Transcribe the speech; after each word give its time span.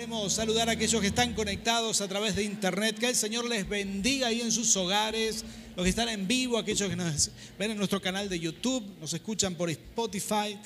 Queremos 0.00 0.32
saludar 0.32 0.66
a 0.70 0.72
aquellos 0.72 0.98
que 0.98 1.08
están 1.08 1.34
conectados 1.34 2.00
a 2.00 2.08
través 2.08 2.34
de 2.34 2.42
internet. 2.42 2.98
Que 2.98 3.10
el 3.10 3.14
Señor 3.14 3.46
les 3.46 3.68
bendiga 3.68 4.28
ahí 4.28 4.40
en 4.40 4.50
sus 4.50 4.74
hogares. 4.74 5.44
Los 5.76 5.84
que 5.84 5.90
están 5.90 6.08
en 6.08 6.26
vivo, 6.26 6.56
aquellos 6.56 6.88
que 6.88 6.96
nos 6.96 7.30
ven 7.58 7.72
en 7.72 7.76
nuestro 7.76 8.00
canal 8.00 8.26
de 8.26 8.40
YouTube, 8.40 8.82
nos 8.98 9.12
escuchan 9.12 9.56
por 9.56 9.68
Spotify. 9.68 10.58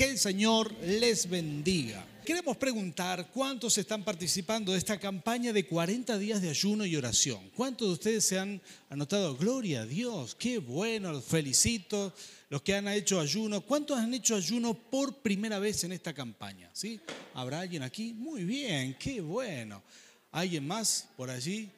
Que 0.00 0.08
el 0.08 0.18
Señor 0.18 0.74
les 0.82 1.28
bendiga. 1.28 2.02
Queremos 2.24 2.56
preguntar 2.56 3.28
cuántos 3.34 3.76
están 3.76 4.02
participando 4.02 4.72
de 4.72 4.78
esta 4.78 4.98
campaña 4.98 5.52
de 5.52 5.66
40 5.66 6.16
días 6.16 6.40
de 6.40 6.48
ayuno 6.48 6.86
y 6.86 6.96
oración. 6.96 7.50
¿Cuántos 7.54 7.86
de 7.86 7.92
ustedes 7.92 8.24
se 8.24 8.38
han 8.38 8.62
anotado? 8.88 9.36
Gloria 9.36 9.82
a 9.82 9.84
Dios, 9.84 10.34
qué 10.36 10.56
bueno, 10.56 11.12
los 11.12 11.26
felicito. 11.26 12.14
Los 12.48 12.62
que 12.62 12.76
han 12.76 12.88
hecho 12.88 13.20
ayuno, 13.20 13.60
¿cuántos 13.60 13.98
han 13.98 14.14
hecho 14.14 14.36
ayuno 14.36 14.72
por 14.72 15.18
primera 15.18 15.58
vez 15.58 15.84
en 15.84 15.92
esta 15.92 16.14
campaña? 16.14 16.70
¿Sí? 16.72 16.98
¿Habrá 17.34 17.60
alguien 17.60 17.82
aquí? 17.82 18.14
Muy 18.14 18.44
bien, 18.44 18.96
qué 18.98 19.20
bueno. 19.20 19.82
¿Alguien 20.32 20.66
más 20.66 21.10
por 21.14 21.28
allí? 21.28 21.68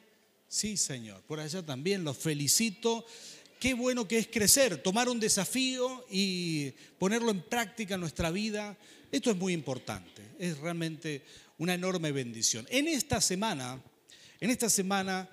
Sí, 0.47 0.77
Señor. 0.77 1.21
Por 1.23 1.41
allá 1.41 1.65
también 1.65 2.05
los 2.05 2.15
felicito. 2.15 3.05
Qué 3.63 3.73
bueno 3.75 4.05
que 4.05 4.17
es 4.17 4.27
crecer, 4.27 4.83
tomar 4.83 5.07
un 5.07 5.21
desafío 5.21 6.05
y 6.11 6.71
ponerlo 6.99 7.31
en 7.31 7.43
práctica 7.43 7.93
en 7.93 8.01
nuestra 8.01 8.29
vida. 8.29 8.77
Esto 9.09 9.31
es 9.31 9.37
muy 9.37 9.53
importante, 9.53 10.21
es 10.37 10.57
realmente 10.57 11.23
una 11.59 11.73
enorme 11.73 12.11
bendición. 12.11 12.67
En 12.69 12.89
esta 12.89 13.21
semana, 13.21 13.81
en 14.41 14.49
esta 14.49 14.69
semana 14.69 15.29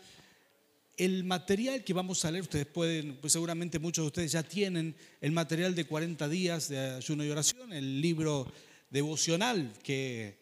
el 0.97 1.25
material 1.25 1.83
que 1.83 1.93
vamos 1.93 2.25
a 2.25 2.31
leer, 2.31 2.43
ustedes 2.43 2.67
pueden, 2.67 3.17
pues 3.17 3.33
seguramente 3.33 3.81
muchos 3.81 4.05
de 4.05 4.07
ustedes 4.07 4.31
ya 4.31 4.45
tienen 4.45 4.95
el 5.21 5.33
material 5.33 5.75
de 5.75 5.87
40 5.87 6.29
días 6.29 6.69
de 6.69 6.79
ayuno 6.79 7.25
y 7.25 7.31
oración, 7.31 7.73
el 7.73 8.01
libro 8.01 8.47
devocional 8.91 9.73
que, 9.83 10.39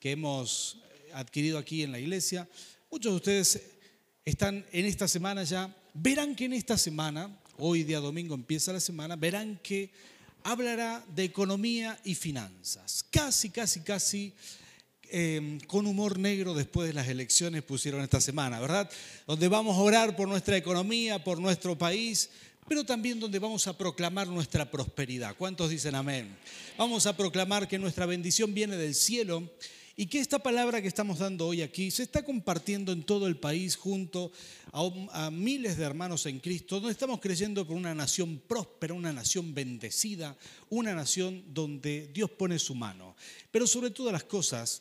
que 0.00 0.10
hemos 0.10 0.78
adquirido 1.12 1.58
aquí 1.58 1.84
en 1.84 1.92
la 1.92 2.00
iglesia. 2.00 2.48
Muchos 2.90 3.12
de 3.12 3.16
ustedes 3.16 3.62
están 4.24 4.66
en 4.72 4.86
esta 4.86 5.06
semana 5.06 5.44
ya, 5.44 5.72
verán 5.94 6.34
que 6.34 6.46
en 6.46 6.52
esta 6.52 6.78
semana, 6.78 7.30
hoy 7.58 7.84
día 7.84 8.00
domingo 8.00 8.34
empieza 8.34 8.72
la 8.72 8.80
semana, 8.80 9.16
verán 9.16 9.58
que 9.62 9.90
hablará 10.42 11.04
de 11.14 11.24
economía 11.24 11.98
y 12.04 12.14
finanzas. 12.14 13.04
Casi, 13.10 13.50
casi, 13.50 13.80
casi 13.80 14.34
Em, 15.12 15.58
con 15.66 15.88
humor 15.88 16.20
negro 16.20 16.54
después 16.54 16.86
de 16.86 16.94
las 16.94 17.08
elecciones 17.08 17.64
pusieron 17.64 18.00
esta 18.00 18.20
semana, 18.20 18.60
¿verdad? 18.60 18.88
Donde 19.26 19.48
vamos 19.48 19.76
a 19.76 19.80
orar 19.80 20.14
por 20.14 20.28
nuestra 20.28 20.56
economía, 20.56 21.24
por 21.24 21.40
nuestro 21.40 21.76
país, 21.76 22.30
pero 22.68 22.84
también 22.84 23.18
donde 23.18 23.40
vamos 23.40 23.66
a 23.66 23.76
proclamar 23.76 24.28
nuestra 24.28 24.70
prosperidad. 24.70 25.34
¿Cuántos 25.36 25.68
dicen 25.70 25.96
amén? 25.96 26.38
Vamos 26.78 27.06
a 27.06 27.16
proclamar 27.16 27.66
que 27.66 27.76
nuestra 27.76 28.06
bendición 28.06 28.54
viene 28.54 28.76
del 28.76 28.94
cielo 28.94 29.50
y 30.00 30.06
que 30.06 30.18
esta 30.18 30.38
palabra 30.38 30.80
que 30.80 30.88
estamos 30.88 31.18
dando 31.18 31.46
hoy 31.46 31.60
aquí 31.60 31.90
se 31.90 32.02
está 32.02 32.24
compartiendo 32.24 32.90
en 32.90 33.02
todo 33.02 33.26
el 33.26 33.36
país 33.36 33.76
junto 33.76 34.32
a, 34.72 35.30
miles 35.30 35.76
de 35.76 35.84
hermanos 35.84 36.24
en 36.24 36.40
Cristo, 36.40 36.76
donde 36.76 36.92
estamos 36.92 37.20
creyendo 37.20 37.66
por 37.66 37.76
una 37.76 37.94
nación 37.94 38.40
próspera, 38.48 38.94
una 38.94 39.12
nación 39.12 39.52
bendecida, 39.52 40.34
una 40.70 40.94
nación 40.94 41.44
donde 41.52 42.08
Dios 42.14 42.30
pone 42.30 42.58
su 42.58 42.74
mano. 42.74 43.14
Pero 43.50 43.66
sobre 43.66 43.90
todas 43.90 44.14
las 44.14 44.24
cosas, 44.24 44.80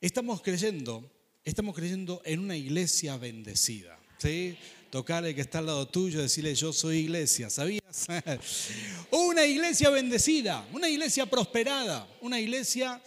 Estamos 0.00 0.42
creyendo, 0.42 1.10
estamos 1.44 1.74
creyendo 1.74 2.22
en 2.24 2.38
una 2.38 2.56
iglesia 2.56 3.16
bendecida. 3.16 3.98
¿sí? 4.18 4.56
Tocarle 4.90 5.34
que 5.34 5.40
está 5.40 5.58
al 5.58 5.66
lado 5.66 5.88
tuyo, 5.88 6.22
decirle 6.22 6.54
yo 6.54 6.72
soy 6.72 6.98
iglesia, 6.98 7.50
¿sabías? 7.50 8.06
una 9.10 9.44
iglesia 9.44 9.90
bendecida, 9.90 10.64
una 10.72 10.88
iglesia 10.88 11.26
prosperada, 11.26 12.08
una 12.20 12.38
iglesia 12.38 13.02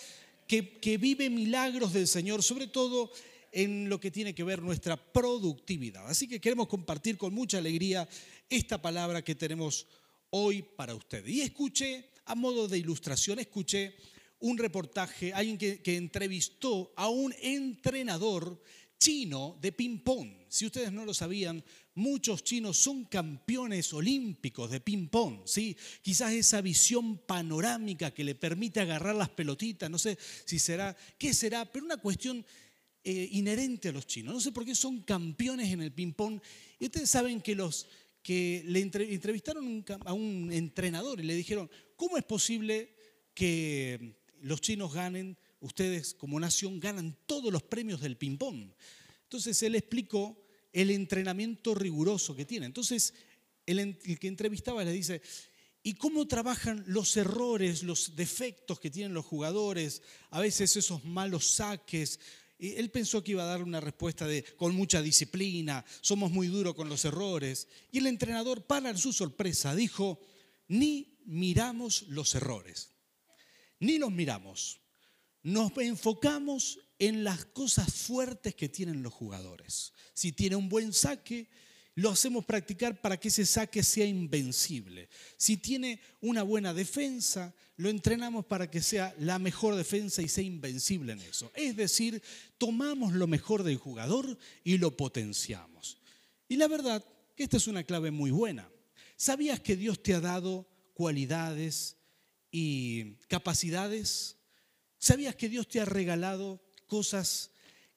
que, 0.60 0.98
vive 0.98 1.30
milagros 1.30 1.94
del 1.94 2.08
Señor, 2.08 2.44
sobre 2.44 2.68
todo 2.68 3.10
en 3.54 3.88
lo 3.88 4.02
que 4.02 4.12
tiene 4.12 4.36
que 4.36 4.44
ver 4.44 4.62
nuestra 4.62 4.98
productividad. 4.98 6.06
Así 6.10 6.28
que 6.28 6.42
queremos 6.42 6.68
compartir 6.68 7.18
con 7.18 7.34
mucha 7.34 7.58
alegría 7.58 8.08
esta 8.50 8.82
palabra 8.82 9.24
que 9.24 9.36
tenemos 9.36 9.88
hoy 10.30 10.62
para 10.62 10.94
usted. 10.94 11.26
Y 11.26 11.40
escuche, 11.40 12.10
a 12.26 12.36
modo 12.36 12.68
de 12.68 12.78
ilustración, 12.78 13.40
escuche 13.40 13.96
un 14.42 14.58
reportaje, 14.58 15.34
alguien 15.34 15.58
que, 15.58 15.96
entrevistó 15.96 16.92
a 16.98 17.08
un 17.08 17.34
entrenador 17.42 18.62
chino 19.02 19.58
de 19.60 19.72
ping-pong. 19.72 20.30
Si 20.48 20.68
ustedes 20.68 20.92
no 20.92 21.06
lo 21.06 21.14
sabían, 21.14 21.64
muchos 21.96 22.44
chinos 22.44 22.78
son 22.78 23.06
campeones 23.06 23.92
olímpicos 23.94 24.70
de 24.70 24.80
ping-pong. 24.80 25.42
¿sí? 25.46 25.76
Quizás 26.04 26.34
esa 26.34 26.62
visión 26.62 27.18
panorámica 27.18 28.12
que 28.12 28.24
le 28.24 28.36
permite 28.36 28.80
agarrar 28.80 29.16
las 29.16 29.30
pelotitas, 29.30 29.90
no 29.90 29.98
sé 29.98 30.20
si 30.46 30.60
será, 30.60 30.96
qué 31.18 31.34
será, 31.34 31.66
pero 31.66 31.84
una 31.84 31.98
cuestión 31.98 32.46
eh, 33.04 33.28
inherente 33.32 33.90
a 33.90 33.92
los 33.92 34.06
chinos. 34.06 34.36
No 34.36 34.40
sé 34.40 34.52
por 34.52 34.66
qué 34.66 34.76
son 34.76 35.02
campeones 35.02 35.74
en 35.74 35.82
el 35.82 35.92
ping-pong. 35.92 36.40
Y 36.80 36.86
ustedes 36.86 37.10
saben 37.10 37.42
que 37.42 37.56
los 37.56 37.88
que 38.22 38.64
le 38.68 38.82
entrevistaron 38.82 39.84
a 40.06 40.14
un 40.14 40.52
entrenador 40.54 41.20
y 41.20 41.24
le 41.24 41.34
dijeron, 41.34 41.72
¿cómo 41.96 42.18
es 42.18 42.24
posible 42.24 42.94
que 43.34 44.22
los 44.42 44.62
chinos 44.62 44.94
ganen, 44.94 45.38
ustedes 45.62 46.14
como 46.14 46.40
nación 46.40 46.80
ganan 46.80 47.18
todos 47.26 47.52
los 47.52 47.64
premios 47.64 48.02
del 48.02 48.18
ping-pong. 48.18 48.72
Entonces 49.24 49.62
él 49.64 49.76
explicó 49.76 50.38
el 50.74 50.92
entrenamiento 50.92 51.74
riguroso 51.74 52.36
que 52.36 52.46
tiene. 52.46 52.66
Entonces 52.66 53.14
el, 53.66 53.98
que 53.98 54.28
entrevistaba 54.28 54.84
le 54.84 54.92
dice, 54.92 55.22
¿y 55.84 55.94
cómo 55.94 56.28
trabajan 56.28 56.84
los 56.88 57.16
errores, 57.18 57.84
los 57.84 58.16
defectos 58.16 58.80
que 58.80 58.92
tienen 58.92 59.14
los 59.14 59.26
jugadores? 59.26 60.02
A 60.32 60.40
veces 60.40 60.76
esos 60.76 61.04
malos 61.06 61.48
saques. 61.48 62.20
Él 62.60 62.92
pensó 62.92 63.24
que 63.24 63.32
iba 63.32 63.44
a 63.44 63.48
dar 63.48 63.64
una 63.64 63.80
respuesta 63.80 64.28
de 64.28 64.44
con 64.56 64.76
mucha 64.76 65.02
disciplina, 65.02 65.84
somos 66.02 66.32
muy 66.32 66.48
duros 66.48 66.76
con 66.76 66.90
los 66.90 67.06
errores. 67.06 67.68
Y 67.92 68.00
el 68.00 68.08
entrenador, 68.08 68.66
para 68.66 68.96
su 68.98 69.14
sorpresa, 69.14 69.76
dijo, 69.76 70.20
ni 70.68 71.18
miramos 71.26 72.04
los 72.10 72.36
errores 72.36 72.92
ni 73.82 73.98
los 73.98 74.12
miramos. 74.12 74.80
Nos 75.44 75.72
enfocamos 75.78 76.80
en 77.00 77.24
las 77.24 77.46
cosas 77.46 77.94
fuertes 77.94 78.56
que 78.56 78.70
tienen 78.70 79.02
los 79.02 79.14
jugadores. 79.14 79.94
Si 80.14 80.32
tiene 80.32 80.56
un 80.56 80.70
buen 80.70 80.94
saque, 80.94 81.50
lo 81.96 82.12
hacemos 82.12 82.46
practicar 82.46 83.02
para 83.02 83.20
que 83.20 83.30
ese 83.30 83.46
saque 83.46 83.84
sea 83.84 84.06
invencible. 84.06 85.10
Si 85.38 85.58
tiene 85.58 86.00
una 86.22 86.44
buena 86.44 86.74
defensa, 86.74 87.54
lo 87.76 87.90
entrenamos 87.90 88.46
para 88.46 88.70
que 88.70 88.82
sea 88.82 89.16
la 89.20 89.40
mejor 89.40 89.76
defensa 89.76 90.22
y 90.22 90.28
sea 90.28 90.44
invencible 90.44 91.14
en 91.14 91.22
eso. 91.22 91.52
Es 91.56 91.76
decir, 91.76 92.22
tomamos 92.58 93.14
lo 93.14 93.28
mejor 93.28 93.64
del 93.64 93.78
jugador 93.78 94.38
y 94.64 94.78
lo 94.78 94.96
potenciamos. 94.96 95.98
Y 96.48 96.58
la 96.58 96.68
verdad 96.68 97.04
que 97.36 97.44
esta 97.44 97.58
es 97.58 97.68
una 97.68 97.84
clave 97.84 98.12
muy 98.12 98.32
buena. 98.32 98.70
¿Sabías 99.16 99.60
que 99.60 99.76
Dios 99.76 100.02
te 100.02 100.14
ha 100.14 100.22
dado 100.22 100.68
cualidades, 100.94 101.98
y 102.52 103.14
capacidades? 103.28 104.38
¿Sabías 105.02 105.36
que 105.36 105.50
Dios 105.50 105.68
te 105.68 105.82
ha 105.82 105.86
regalado 105.86 106.62
cosas 106.86 107.50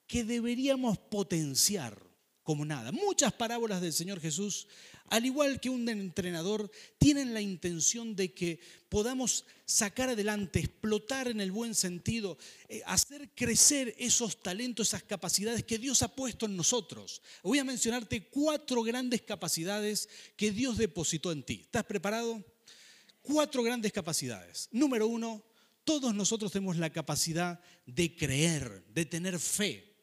que 0.07 0.23
deberíamos 0.23 0.97
potenciar 0.97 2.01
como 2.41 2.65
nada? 2.65 2.91
Muchas 2.91 3.31
parábolas 3.31 3.79
del 3.79 3.93
Señor 3.93 4.19
Jesús, 4.19 4.67
al 5.11 5.23
igual 5.23 5.59
que 5.59 5.69
un 5.69 5.87
entrenador, 5.87 6.71
tienen 6.97 7.35
la 7.35 7.41
intención 7.41 8.15
de 8.15 8.33
que 8.33 8.59
podamos 8.89 9.45
sacar 9.65 10.09
adelante, 10.09 10.61
explotar 10.61 11.27
en 11.27 11.41
el 11.41 11.51
buen 11.51 11.75
sentido, 11.75 12.39
eh, 12.69 12.81
hacer 12.87 13.29
crecer 13.35 13.93
esos 13.99 14.41
talentos, 14.41 14.87
esas 14.87 15.03
capacidades 15.03 15.63
que 15.63 15.77
Dios 15.77 16.01
ha 16.01 16.07
puesto 16.07 16.47
en 16.47 16.57
nosotros. 16.57 17.21
Voy 17.43 17.59
a 17.59 17.63
mencionarte 17.63 18.29
cuatro 18.29 18.81
grandes 18.81 19.21
capacidades 19.21 20.09
que 20.35 20.49
Dios 20.49 20.79
depositó 20.79 21.31
en 21.31 21.43
ti. 21.43 21.61
¿Estás 21.65 21.83
preparado? 21.83 22.43
cuatro 23.25 23.63
grandes 23.63 23.91
capacidades. 23.91 24.69
Número 24.71 25.07
uno, 25.07 25.43
todos 25.85 26.13
nosotros 26.13 26.51
tenemos 26.51 26.77
la 26.77 26.89
capacidad 26.89 27.61
de 27.85 28.15
creer, 28.15 28.85
de 28.93 29.05
tener 29.05 29.39
fe. 29.39 29.95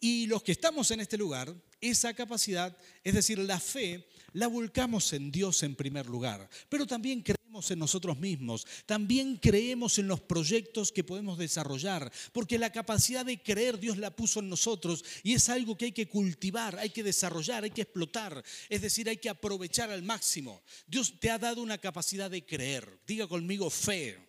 Y 0.00 0.26
los 0.26 0.42
que 0.42 0.52
estamos 0.52 0.90
en 0.90 1.00
este 1.00 1.16
lugar, 1.16 1.54
esa 1.80 2.14
capacidad, 2.14 2.76
es 3.02 3.14
decir, 3.14 3.38
la 3.38 3.58
fe, 3.58 4.06
la 4.34 4.48
volcamos 4.48 5.12
en 5.12 5.30
Dios 5.30 5.62
en 5.62 5.74
primer 5.74 6.06
lugar, 6.06 6.48
pero 6.68 6.86
también 6.86 7.22
creemos 7.22 7.70
en 7.70 7.78
nosotros 7.78 8.18
mismos, 8.18 8.66
también 8.84 9.36
creemos 9.36 9.98
en 9.98 10.08
los 10.08 10.20
proyectos 10.20 10.92
que 10.92 11.04
podemos 11.04 11.38
desarrollar, 11.38 12.12
porque 12.32 12.58
la 12.58 12.72
capacidad 12.72 13.24
de 13.24 13.42
creer 13.42 13.78
Dios 13.78 13.96
la 13.96 14.14
puso 14.14 14.40
en 14.40 14.48
nosotros 14.48 15.04
y 15.22 15.34
es 15.34 15.48
algo 15.48 15.76
que 15.76 15.86
hay 15.86 15.92
que 15.92 16.08
cultivar, 16.08 16.78
hay 16.78 16.90
que 16.90 17.02
desarrollar, 17.02 17.64
hay 17.64 17.70
que 17.70 17.82
explotar, 17.82 18.42
es 18.68 18.82
decir, 18.82 19.08
hay 19.08 19.18
que 19.18 19.30
aprovechar 19.30 19.90
al 19.90 20.02
máximo. 20.02 20.62
Dios 20.86 21.14
te 21.20 21.30
ha 21.30 21.38
dado 21.38 21.62
una 21.62 21.78
capacidad 21.78 22.30
de 22.30 22.44
creer, 22.44 22.98
diga 23.06 23.26
conmigo 23.28 23.70
fe. 23.70 24.23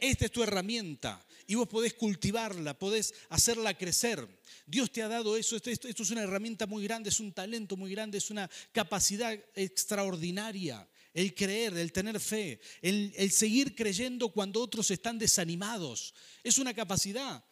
Esta 0.00 0.26
es 0.26 0.32
tu 0.32 0.42
herramienta 0.42 1.24
y 1.46 1.54
vos 1.54 1.68
podés 1.68 1.94
cultivarla, 1.94 2.78
podés 2.78 3.14
hacerla 3.28 3.76
crecer. 3.76 4.26
Dios 4.66 4.90
te 4.90 5.02
ha 5.02 5.08
dado 5.08 5.36
eso, 5.36 5.56
esto, 5.56 5.70
es 5.88 6.10
una 6.10 6.22
herramienta 6.22 6.66
muy 6.66 6.84
grande, 6.84 7.10
es 7.10 7.20
un 7.20 7.32
talento 7.32 7.76
muy 7.76 7.90
grande, 7.90 8.18
es 8.18 8.30
una 8.30 8.50
capacidad 8.72 9.32
extraordinaria. 9.54 10.88
El 11.14 11.34
creer, 11.34 11.74
el 11.78 11.92
tener 11.92 12.20
fe, 12.20 12.60
el, 12.82 13.10
el 13.16 13.30
seguir 13.30 13.74
creyendo 13.74 14.28
cuando 14.28 14.60
otros 14.60 14.90
están 14.90 15.18
desanimados. 15.18 16.12
Es 16.44 16.58
una 16.58 16.74
capacidad. 16.74 17.42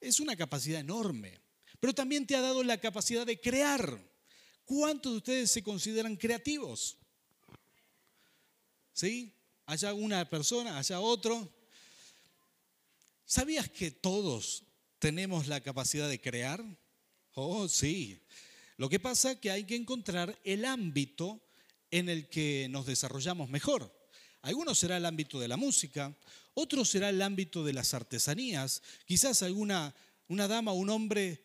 es 0.00 0.20
una 0.20 0.36
capacidad 0.36 0.80
enorme, 0.80 1.40
pero 1.80 1.92
también 1.92 2.26
te 2.26 2.36
ha 2.36 2.40
dado 2.40 2.62
la 2.62 2.78
capacidad 2.78 3.26
de 3.26 3.40
crear. 3.40 4.00
¿Cuántos 4.64 5.12
de 5.12 5.18
ustedes 5.18 5.50
se 5.50 5.62
consideran 5.64 6.14
creativos? 6.14 6.96
¿Sí? 8.92 9.34
Allá 9.66 9.92
una 9.94 10.28
persona, 10.28 10.78
allá 10.78 11.00
otro. 11.00 11.59
¿Sabías 13.30 13.68
que 13.68 13.92
todos 13.92 14.64
tenemos 14.98 15.46
la 15.46 15.60
capacidad 15.60 16.08
de 16.08 16.20
crear? 16.20 16.64
Oh, 17.34 17.68
sí. 17.68 18.20
Lo 18.76 18.88
que 18.88 18.98
pasa 18.98 19.30
es 19.30 19.38
que 19.38 19.52
hay 19.52 19.62
que 19.62 19.76
encontrar 19.76 20.36
el 20.42 20.64
ámbito 20.64 21.40
en 21.92 22.08
el 22.08 22.28
que 22.28 22.66
nos 22.70 22.86
desarrollamos 22.86 23.48
mejor. 23.48 23.96
Algunos 24.42 24.80
será 24.80 24.96
el 24.96 25.06
ámbito 25.06 25.38
de 25.38 25.46
la 25.46 25.56
música, 25.56 26.12
otro 26.54 26.84
será 26.84 27.08
el 27.08 27.22
ámbito 27.22 27.62
de 27.62 27.72
las 27.72 27.94
artesanías, 27.94 28.82
quizás 29.04 29.44
alguna 29.44 29.94
una 30.26 30.48
dama 30.48 30.72
un 30.72 30.90
hombre 30.90 31.40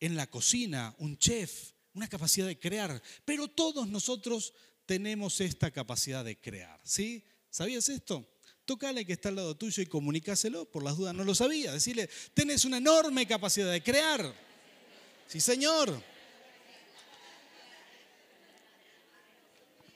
en 0.00 0.16
la 0.16 0.28
cocina, 0.28 0.96
un 0.98 1.16
chef, 1.16 1.74
una 1.92 2.08
capacidad 2.08 2.48
de 2.48 2.58
crear, 2.58 3.00
pero 3.24 3.46
todos 3.46 3.86
nosotros 3.86 4.52
tenemos 4.84 5.40
esta 5.40 5.70
capacidad 5.70 6.24
de 6.24 6.40
crear, 6.40 6.80
¿sí? 6.82 7.24
¿Sabías 7.50 7.88
esto? 7.88 8.33
Tócale 8.64 9.04
que 9.04 9.12
está 9.12 9.28
al 9.28 9.36
lado 9.36 9.54
tuyo 9.56 9.82
y 9.82 9.86
comunícaselo, 9.86 10.64
por 10.64 10.82
las 10.82 10.96
dudas 10.96 11.14
no 11.14 11.24
lo 11.24 11.34
sabía. 11.34 11.72
Decirle, 11.72 12.08
tenés 12.32 12.64
una 12.64 12.78
enorme 12.78 13.26
capacidad 13.26 13.70
de 13.70 13.82
crear. 13.82 14.34
Sí, 15.26 15.40
señor. 15.40 16.02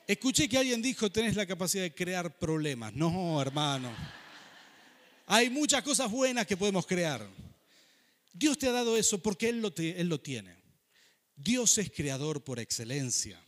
Escuché 0.07 0.49
que 0.49 0.59
alguien 0.59 0.83
dijo, 0.83 1.11
tenés 1.11 1.35
la 1.37 1.47
capacidad 1.47 1.83
de 1.83 1.95
crear 1.95 2.39
problemas. 2.39 2.93
No, 2.95 3.41
hermano. 3.41 3.95
Hay 5.27 5.49
muchas 5.51 5.83
cosas 5.83 6.11
buenas 6.11 6.47
que 6.47 6.57
podemos 6.57 6.87
crear. 6.87 7.27
Dios 8.33 8.59
te 8.59 8.69
ha 8.69 8.73
dado 8.73 8.97
eso 8.97 9.19
porque 9.19 9.49
Él 9.49 9.61
lo 9.61 10.21
tiene. 10.21 10.57
Dios 11.37 11.79
es 11.79 11.91
creador 11.91 12.45
por 12.45 12.59
excelencia. 12.59 13.43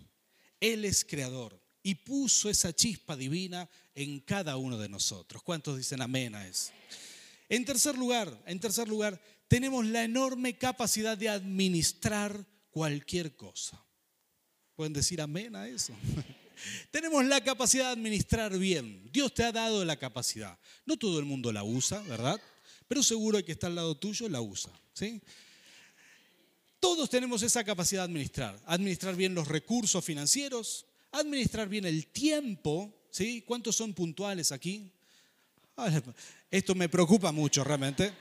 Él 0.61 0.85
es 0.85 1.05
creador 1.05 1.60
y 1.83 1.95
puso 1.95 2.51
esa 2.51 2.75
chispa 2.75 3.17
divina 3.17 3.69
en 3.95 4.21
cada 4.21 4.57
uno 4.57 4.79
de 4.79 4.89
nosotros. 4.89 5.43
¿Cuántos 5.43 5.77
dicen 5.77 6.03
amén 6.03 6.35
a 6.35 6.47
eso? 6.47 6.73
En 7.49 7.65
tercer 7.65 7.97
lugar, 7.97 8.43
en 8.47 8.61
tercer 8.61 8.89
lugar, 8.89 9.21
tenemos 9.49 9.85
la 9.87 10.05
enorme 10.05 10.57
capacidad 10.57 11.19
de 11.19 11.29
administrar 11.29 12.47
cualquier 12.71 13.35
cosa. 13.35 13.83
¿Pueden 14.77 14.93
decir 14.93 15.21
amén 15.21 15.57
a 15.57 15.67
eso? 15.69 15.93
Tenemos 16.91 17.25
la 17.25 17.43
capacidad 17.43 17.87
de 17.87 17.93
administrar 17.93 18.57
bien. 18.59 19.11
Dios 19.13 19.35
te 19.35 19.45
ha 19.45 19.53
dado 19.53 19.85
la 19.85 19.97
capacidad. 19.97 20.59
No 20.87 20.97
todo 20.97 21.19
el 21.19 21.25
mundo 21.25 21.53
la 21.53 21.65
usa, 21.65 22.01
¿verdad? 22.03 22.41
Pero 22.87 23.03
seguro 23.03 23.45
que 23.45 23.53
está 23.53 23.67
al 23.67 23.75
lado 23.75 23.97
tuyo 23.97 24.29
la 24.29 24.41
usa. 24.41 24.71
¿sí? 24.93 25.21
Todos 26.79 27.11
tenemos 27.11 27.43
esa 27.43 27.65
capacidad 27.65 28.03
de 28.03 28.07
administrar. 28.07 28.61
Administrar 28.67 29.17
bien 29.17 29.35
los 29.35 29.49
recursos 29.49 30.05
financieros, 30.05 30.87
administrar 31.13 31.69
bien 31.69 31.85
el 31.85 32.07
tiempo. 32.07 32.93
¿sí? 33.11 33.43
¿Cuántos 33.43 33.77
son 33.77 33.95
puntuales 33.95 34.53
aquí? 34.53 34.91
Esto 36.51 36.75
me 36.75 36.89
preocupa 36.89 37.33
mucho 37.33 37.65
realmente. 37.65 38.13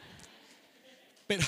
Pero 1.27 1.45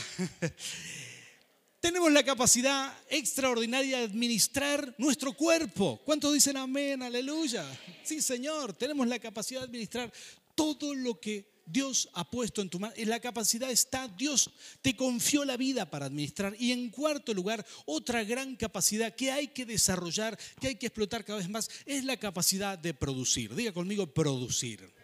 tenemos 1.79 2.11
la 2.11 2.23
capacidad 2.23 2.93
extraordinaria 3.09 3.99
de 3.99 4.05
administrar 4.05 4.93
nuestro 4.97 5.33
cuerpo. 5.33 5.99
¿Cuántos 6.05 6.33
dicen 6.33 6.57
amén? 6.57 7.01
Aleluya. 7.01 7.65
Sí, 8.03 8.21
Señor, 8.21 8.73
tenemos 8.73 9.07
la 9.07 9.19
capacidad 9.19 9.61
de 9.61 9.65
administrar 9.65 10.11
todo 10.53 10.93
lo 10.93 11.19
que 11.19 11.50
Dios 11.71 12.09
ha 12.13 12.29
puesto 12.29 12.61
en 12.61 12.69
tu 12.69 12.79
mano. 12.79 12.93
La 12.97 13.19
capacidad 13.19 13.69
está, 13.71 14.07
Dios 14.07 14.49
te 14.81 14.95
confió 14.95 15.45
la 15.45 15.57
vida 15.57 15.89
para 15.89 16.05
administrar. 16.05 16.55
Y 16.59 16.71
en 16.71 16.89
cuarto 16.89 17.33
lugar, 17.33 17.65
otra 17.85 18.23
gran 18.23 18.55
capacidad 18.55 19.15
que 19.15 19.31
hay 19.31 19.47
que 19.47 19.65
desarrollar, 19.65 20.37
que 20.59 20.69
hay 20.69 20.75
que 20.75 20.87
explotar 20.87 21.23
cada 21.23 21.39
vez 21.39 21.49
más, 21.49 21.69
es 21.85 22.03
la 22.03 22.17
capacidad 22.17 22.77
de 22.77 22.93
producir. 22.93 23.55
Diga 23.55 23.71
conmigo, 23.71 24.07
producir. 24.07 25.00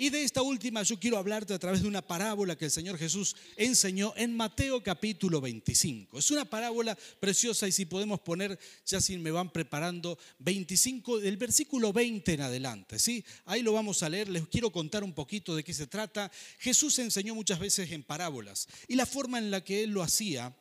Y 0.00 0.08
de 0.08 0.24
esta 0.24 0.40
última 0.40 0.82
yo 0.82 0.98
quiero 0.98 1.18
hablarte 1.18 1.52
a 1.52 1.58
través 1.58 1.82
de 1.82 1.88
una 1.88 2.00
parábola 2.00 2.56
que 2.56 2.64
el 2.64 2.70
Señor 2.70 2.96
Jesús 2.96 3.36
enseñó 3.54 4.14
en 4.16 4.34
Mateo 4.34 4.82
capítulo 4.82 5.42
25. 5.42 6.18
Es 6.18 6.30
una 6.30 6.46
parábola 6.46 6.96
preciosa 7.20 7.68
y 7.68 7.72
si 7.72 7.84
podemos 7.84 8.18
poner, 8.20 8.58
ya 8.86 8.98
si 9.02 9.18
me 9.18 9.30
van 9.30 9.52
preparando, 9.52 10.18
25, 10.38 11.20
del 11.20 11.36
versículo 11.36 11.92
20 11.92 12.32
en 12.32 12.40
adelante. 12.40 12.98
¿sí? 12.98 13.22
Ahí 13.44 13.60
lo 13.60 13.74
vamos 13.74 14.02
a 14.02 14.08
leer, 14.08 14.30
les 14.30 14.48
quiero 14.48 14.72
contar 14.72 15.04
un 15.04 15.12
poquito 15.12 15.54
de 15.54 15.62
qué 15.62 15.74
se 15.74 15.86
trata. 15.86 16.32
Jesús 16.60 16.98
enseñó 16.98 17.34
muchas 17.34 17.58
veces 17.58 17.92
en 17.92 18.02
parábolas 18.02 18.68
y 18.88 18.94
la 18.94 19.04
forma 19.04 19.36
en 19.36 19.50
la 19.50 19.62
que 19.62 19.82
él 19.82 19.90
lo 19.90 20.02
hacía 20.02 20.56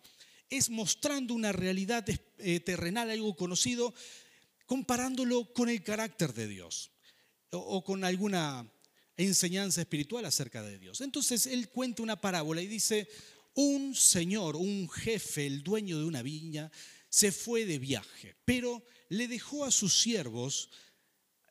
es 0.50 0.70
mostrando 0.70 1.34
una 1.34 1.54
realidad 1.54 2.04
eh, 2.40 2.60
terrenal, 2.60 3.10
algo 3.10 3.38
conocido, 3.38 3.94
comparándolo 4.66 5.54
con 5.54 5.70
el 5.70 5.82
carácter 5.82 6.34
de 6.34 6.50
Dios 6.50 6.92
o 7.52 7.86
con 7.86 8.04
alguna 8.04 8.70
enseñanza 9.26 9.82
espiritual 9.82 10.26
acerca 10.26 10.64
de 10.64 10.80
Dios. 10.80 11.02
Entonces 11.02 11.46
él 11.46 11.70
cuenta 11.70 12.04
una 12.04 12.20
parábola 12.20 12.62
y 12.62 12.68
dice, 12.68 13.08
un 13.54 13.94
señor, 13.94 14.56
un 14.56 14.90
jefe, 14.90 15.46
el 15.46 15.62
dueño 15.62 16.00
de 16.00 16.06
una 16.06 16.22
viña, 16.22 16.72
se 17.10 17.32
fue 17.32 17.66
de 17.66 17.80
viaje, 17.80 18.36
pero 18.46 18.84
le 19.10 19.28
dejó 19.28 19.66
a 19.66 19.72
sus 19.72 20.00
siervos 20.00 20.70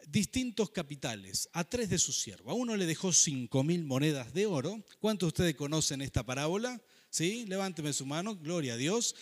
distintos 0.06 0.70
capitales, 0.70 1.49
a 1.53 1.65
tres 1.65 1.91
de 1.91 1.99
sus 1.99 2.20
siervos. 2.20 2.53
A 2.53 2.55
uno 2.55 2.76
le 2.76 2.87
dejó 2.87 3.12
cinco 3.12 3.62
mil 3.62 3.85
monedas 3.85 4.32
de 4.32 4.47
oro. 4.47 4.82
¿Cuántos 5.00 5.26
de 5.26 5.29
ustedes 5.29 5.55
conocen 5.56 6.00
esta 6.00 6.25
parábola? 6.25 6.81
¿Sí? 7.11 7.44
Levánteme 7.47 7.93
su 7.93 8.06
mano, 8.06 8.37
gloria 8.37 8.75
a 8.75 8.76
Dios. 8.76 9.14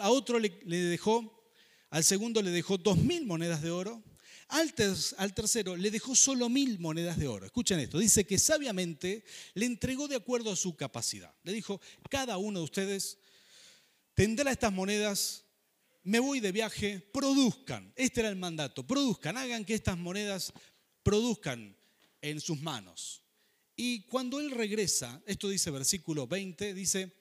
A 0.00 0.10
otro 0.10 0.38
le 0.38 0.76
dejó, 0.76 1.52
al 1.90 2.02
segundo 2.02 2.42
le 2.42 2.50
dejó 2.50 2.78
dos 2.78 2.96
mil 2.96 3.26
monedas 3.26 3.62
de 3.62 3.70
oro. 3.70 4.02
Al, 4.48 4.72
tercero 4.74 5.76
le 5.76 5.90
dejó 5.90 6.14
solo 6.14 6.48
mil 6.48 6.78
monedas 6.78 7.18
de 7.18 7.26
oro. 7.26 7.46
Escuchen 7.46 7.80
esto, 7.80 7.98
dice 7.98 8.24
que 8.26 8.38
sabiamente 8.38 9.24
le 9.54 9.66
entregó 9.66 10.06
de 10.06 10.16
acuerdo 10.16 10.52
a 10.52 10.56
su 10.56 10.76
capacidad. 10.76 11.34
Le 11.42 11.52
dijo, 11.52 11.80
cada 12.08 12.38
uno 12.38 12.60
de 12.60 12.64
ustedes 12.64 13.18
tendrá 14.14 14.52
estas 14.52 14.72
monedas, 14.72 15.44
me 16.04 16.20
voy 16.20 16.38
de 16.38 16.52
viaje, 16.52 17.00
produzcan. 17.12 17.92
Este 17.96 18.20
era 18.20 18.28
el 18.28 18.36
mandato, 18.36 18.86
produzcan, 18.86 19.36
hagan 19.36 19.64
que 19.64 19.74
estas 19.74 19.98
monedas 19.98 20.52
produzcan 21.02 21.76
en 22.20 22.40
sus 22.40 22.60
manos. 22.60 23.22
Y 23.74 24.02
cuando 24.02 24.38
él 24.38 24.52
regresa, 24.52 25.20
esto 25.26 25.48
dice 25.48 25.70
versículo 25.70 26.28
20, 26.28 26.72
dice, 26.72 27.12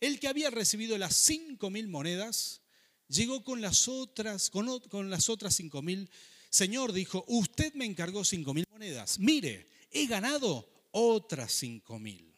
el 0.00 0.20
que 0.20 0.28
había 0.28 0.50
recibido 0.50 0.98
las 0.98 1.16
cinco 1.16 1.70
mil 1.70 1.88
monedas, 1.88 2.60
llegó 3.08 3.42
con 3.42 3.62
las 3.62 3.88
otras, 3.88 4.50
con, 4.50 4.80
con 4.80 5.08
las 5.08 5.30
otras 5.30 5.54
cinco 5.54 5.80
mil 5.80 6.10
Señor 6.54 6.92
dijo, 6.92 7.24
usted 7.26 7.74
me 7.74 7.84
encargó 7.84 8.24
cinco 8.24 8.54
mil 8.54 8.64
monedas. 8.70 9.18
Mire, 9.18 9.66
he 9.90 10.06
ganado 10.06 10.70
otras 10.92 11.50
cinco 11.50 11.98
mil. 11.98 12.32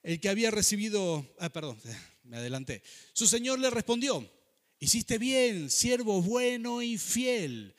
El 0.00 0.20
que 0.20 0.28
había 0.28 0.52
recibido, 0.52 1.26
ah, 1.40 1.48
perdón, 1.48 1.76
me 2.22 2.36
adelanté. 2.36 2.84
Su 3.12 3.26
Señor 3.26 3.58
le 3.58 3.70
respondió, 3.70 4.24
hiciste 4.78 5.18
bien, 5.18 5.70
siervo 5.70 6.22
bueno 6.22 6.80
y 6.80 6.98
fiel. 6.98 7.74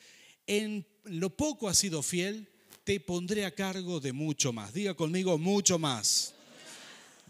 En 0.46 0.86
lo 1.04 1.34
poco 1.34 1.70
has 1.70 1.78
sido 1.78 2.02
fiel, 2.02 2.50
te 2.84 3.00
pondré 3.00 3.46
a 3.46 3.54
cargo 3.54 4.00
de 4.00 4.12
mucho 4.12 4.52
más. 4.52 4.74
Diga 4.74 4.92
conmigo, 4.92 5.38
mucho 5.38 5.78
más. 5.78 6.34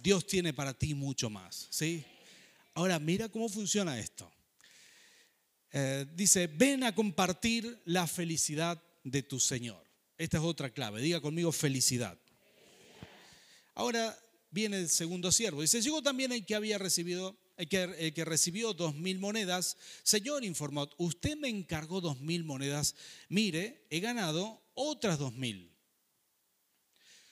Dios 0.03 0.27
tiene 0.27 0.53
para 0.53 0.75
ti 0.75 0.93
mucho 0.95 1.31
más, 1.31 1.69
¿sí? 1.71 2.03
Ahora, 2.75 2.99
mira 2.99 3.29
cómo 3.29 3.49
funciona 3.49 3.97
esto. 4.01 4.29
Eh, 5.73 6.07
dice, 6.15 6.49
ven 6.49 6.85
a 6.85 6.95
compartir 6.95 7.81
la 7.85 8.07
felicidad 8.07 8.83
de 9.05 9.23
tu 9.23 9.39
Señor. 9.39 9.85
Esta 10.19 10.39
es 10.39 10.43
otra 10.43 10.71
clave. 10.71 11.01
Diga 11.01 11.21
conmigo 11.21 11.53
felicidad. 11.53 12.19
Ahora 13.75 14.19
viene 14.51 14.79
el 14.79 14.89
segundo 14.89 15.31
siervo. 15.33 15.63
Dice, 15.63 15.81
llegó 15.81 16.03
también 16.03 16.33
el 16.33 16.45
que 16.45 16.55
había 16.55 16.77
recibido, 16.77 17.39
el 17.57 17.69
que, 17.69 17.83
el 17.83 18.13
que 18.13 18.25
recibió 18.25 18.75
dos 18.75 18.95
mil 18.95 19.19
monedas. 19.19 19.77
Señor, 20.03 20.45
informó, 20.45 20.89
usted 20.99 21.37
me 21.37 21.49
encargó 21.49 22.01
dos 22.01 22.21
mil 22.21 22.45
monedas. 22.45 22.95
Mire, 23.29 23.87
he 23.91 24.01
ganado 24.01 24.63
otras 24.75 25.19
dos 25.19 25.33
mil. 25.35 25.71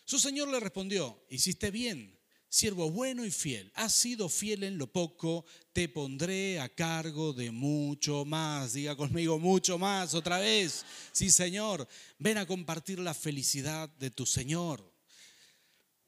Su 0.05 0.19
señor 0.19 0.49
le 0.49 0.61
respondió, 0.61 1.23
hiciste 1.29 1.71
bien 1.71 2.18
Siervo 2.51 2.91
bueno 2.91 3.27
y 3.27 3.31
fiel, 3.31 3.71
has 3.75 3.93
sido 3.93 4.31
fiel 4.31 4.63
en 4.63 4.79
lo 4.79 4.91
poco, 4.91 5.45
te 5.75 5.87
pondré 5.87 6.59
a 6.61 6.71
cargo 6.71 7.35
de 7.35 7.51
mucho 7.51 8.25
más. 8.25 8.73
Diga 8.73 8.97
conmigo, 8.97 9.39
mucho 9.39 9.77
más 9.79 10.15
otra 10.15 10.39
vez. 10.39 10.87
Sí, 11.13 11.31
Señor, 11.31 11.87
ven 12.19 12.39
a 12.39 12.47
compartir 12.47 13.01
la 13.01 13.13
felicidad 13.13 13.91
de 13.99 14.11
tu 14.11 14.25
Señor. 14.25 14.83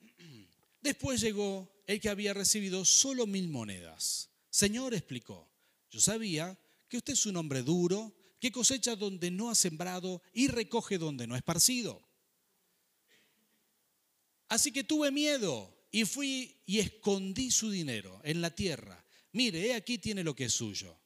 Después 0.80 1.20
llegó 1.20 1.70
el 1.86 2.00
que 2.00 2.08
había 2.08 2.32
recibido 2.32 2.86
solo 2.86 3.26
mil 3.26 3.50
monedas. 3.50 4.30
Señor 4.48 4.94
explicó, 4.94 5.46
yo 5.90 6.00
sabía 6.00 6.58
que 6.88 6.96
usted 6.96 7.12
es 7.12 7.26
un 7.26 7.36
hombre 7.36 7.62
duro, 7.62 8.16
que 8.40 8.50
cosecha 8.50 8.96
donde 8.96 9.30
no 9.30 9.50
ha 9.50 9.54
sembrado 9.54 10.22
y 10.32 10.48
recoge 10.48 10.96
donde 10.96 11.26
no 11.26 11.34
ha 11.34 11.38
esparcido. 11.38 12.02
Así 14.48 14.72
que 14.72 14.82
tuve 14.82 15.10
miedo 15.10 15.79
y 15.90 16.04
fui 16.04 16.62
y 16.66 16.78
escondí 16.78 17.50
su 17.50 17.70
dinero 17.70 18.20
en 18.24 18.40
la 18.40 18.54
tierra. 18.54 19.04
Mire, 19.32 19.66
he 19.66 19.74
aquí 19.74 19.98
tiene 19.98 20.24
lo 20.24 20.34
que 20.34 20.44
es 20.44 20.54
suyo. 20.54 20.96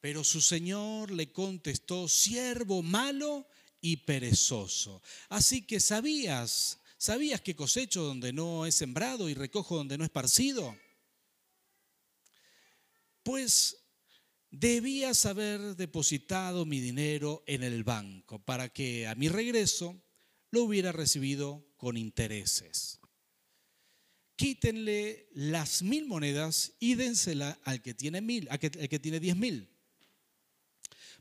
Pero 0.00 0.22
su 0.22 0.40
señor 0.40 1.10
le 1.10 1.32
contestó, 1.32 2.08
siervo 2.08 2.82
malo 2.82 3.48
y 3.80 3.98
perezoso. 3.98 5.02
Así 5.28 5.62
que 5.62 5.80
sabías, 5.80 6.80
sabías 6.98 7.40
que 7.40 7.56
cosecho 7.56 8.02
donde 8.02 8.32
no 8.32 8.66
es 8.66 8.74
sembrado 8.74 9.28
y 9.28 9.34
recojo 9.34 9.76
donde 9.76 9.96
no 9.96 10.04
es 10.04 10.10
parcido. 10.10 10.76
Pues 13.22 13.78
debías 14.50 15.24
haber 15.24 15.76
depositado 15.76 16.66
mi 16.66 16.80
dinero 16.80 17.42
en 17.46 17.62
el 17.62 17.82
banco 17.82 18.38
para 18.38 18.68
que 18.68 19.06
a 19.06 19.14
mi 19.14 19.28
regreso 19.28 20.00
lo 20.50 20.64
hubiera 20.64 20.92
recibido 20.92 21.66
con 21.76 21.96
intereses. 21.96 23.00
Quítenle 24.36 25.28
las 25.34 25.82
mil 25.82 26.06
monedas 26.06 26.72
y 26.80 26.94
dénsela 26.94 27.58
al 27.64 27.82
que 27.82 27.94
tiene 27.94 28.20
mil, 28.20 28.48
al 28.50 28.58
que, 28.58 28.70
que 28.70 28.98
tiene 28.98 29.20
diez 29.20 29.36
mil. 29.36 29.68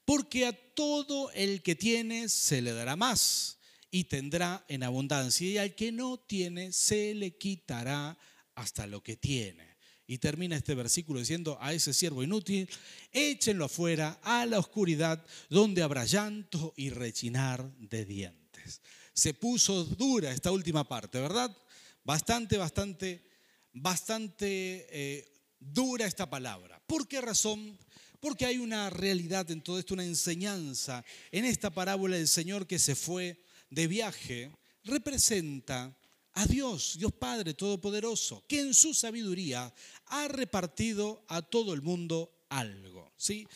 Porque 0.05 0.45
a 0.45 0.53
todo 0.53 1.31
el 1.31 1.61
que 1.61 1.75
tiene 1.75 2.27
se 2.29 2.61
le 2.61 2.73
dará 2.73 2.95
más 2.95 3.59
y 3.91 4.05
tendrá 4.05 4.65
en 4.67 4.81
abundancia, 4.81 5.47
y 5.47 5.57
al 5.59 5.75
que 5.75 5.91
no 5.91 6.17
tiene 6.17 6.71
se 6.71 7.13
le 7.13 7.37
quitará 7.37 8.17
hasta 8.55 8.87
lo 8.87 9.03
que 9.03 9.15
tiene. 9.17 9.77
Y 10.07 10.17
termina 10.17 10.55
este 10.55 10.75
versículo 10.75 11.19
diciendo 11.19 11.57
a 11.61 11.73
ese 11.73 11.93
siervo 11.93 12.23
inútil, 12.23 12.67
échenlo 13.11 13.65
afuera 13.65 14.19
a 14.23 14.45
la 14.45 14.59
oscuridad 14.59 15.23
donde 15.49 15.83
habrá 15.83 16.05
llanto 16.05 16.73
y 16.75 16.89
rechinar 16.89 17.71
de 17.77 18.03
dientes. 18.03 18.81
Se 19.13 19.33
puso 19.33 19.85
dura 19.85 20.31
esta 20.31 20.51
última 20.51 20.87
parte, 20.87 21.19
¿verdad? 21.21 21.55
Bastante, 22.03 22.57
bastante, 22.57 23.23
bastante 23.71 24.87
eh, 24.89 25.33
dura 25.59 26.05
esta 26.05 26.29
palabra. 26.29 26.81
¿Por 26.85 27.07
qué 27.07 27.21
razón? 27.21 27.77
Porque 28.19 28.45
hay 28.45 28.57
una 28.57 28.89
realidad 28.89 29.49
en 29.51 29.61
todo 29.61 29.79
esto, 29.79 29.93
una 29.93 30.05
enseñanza. 30.05 31.03
En 31.31 31.45
esta 31.45 31.69
parábola 31.69 32.17
el 32.17 32.27
Señor 32.27 32.67
que 32.67 32.79
se 32.79 32.95
fue 32.95 33.41
de 33.69 33.87
viaje 33.87 34.51
representa 34.83 35.97
a 36.33 36.45
Dios, 36.45 36.97
Dios 36.97 37.13
Padre 37.13 37.53
Todopoderoso, 37.53 38.43
que 38.47 38.59
en 38.59 38.73
su 38.73 38.93
sabiduría 38.93 39.73
ha 40.07 40.27
repartido 40.27 41.23
a 41.27 41.41
todo 41.41 41.73
el 41.73 41.81
mundo 41.81 42.45
algo. 42.49 43.13
¿sí? 43.15 43.47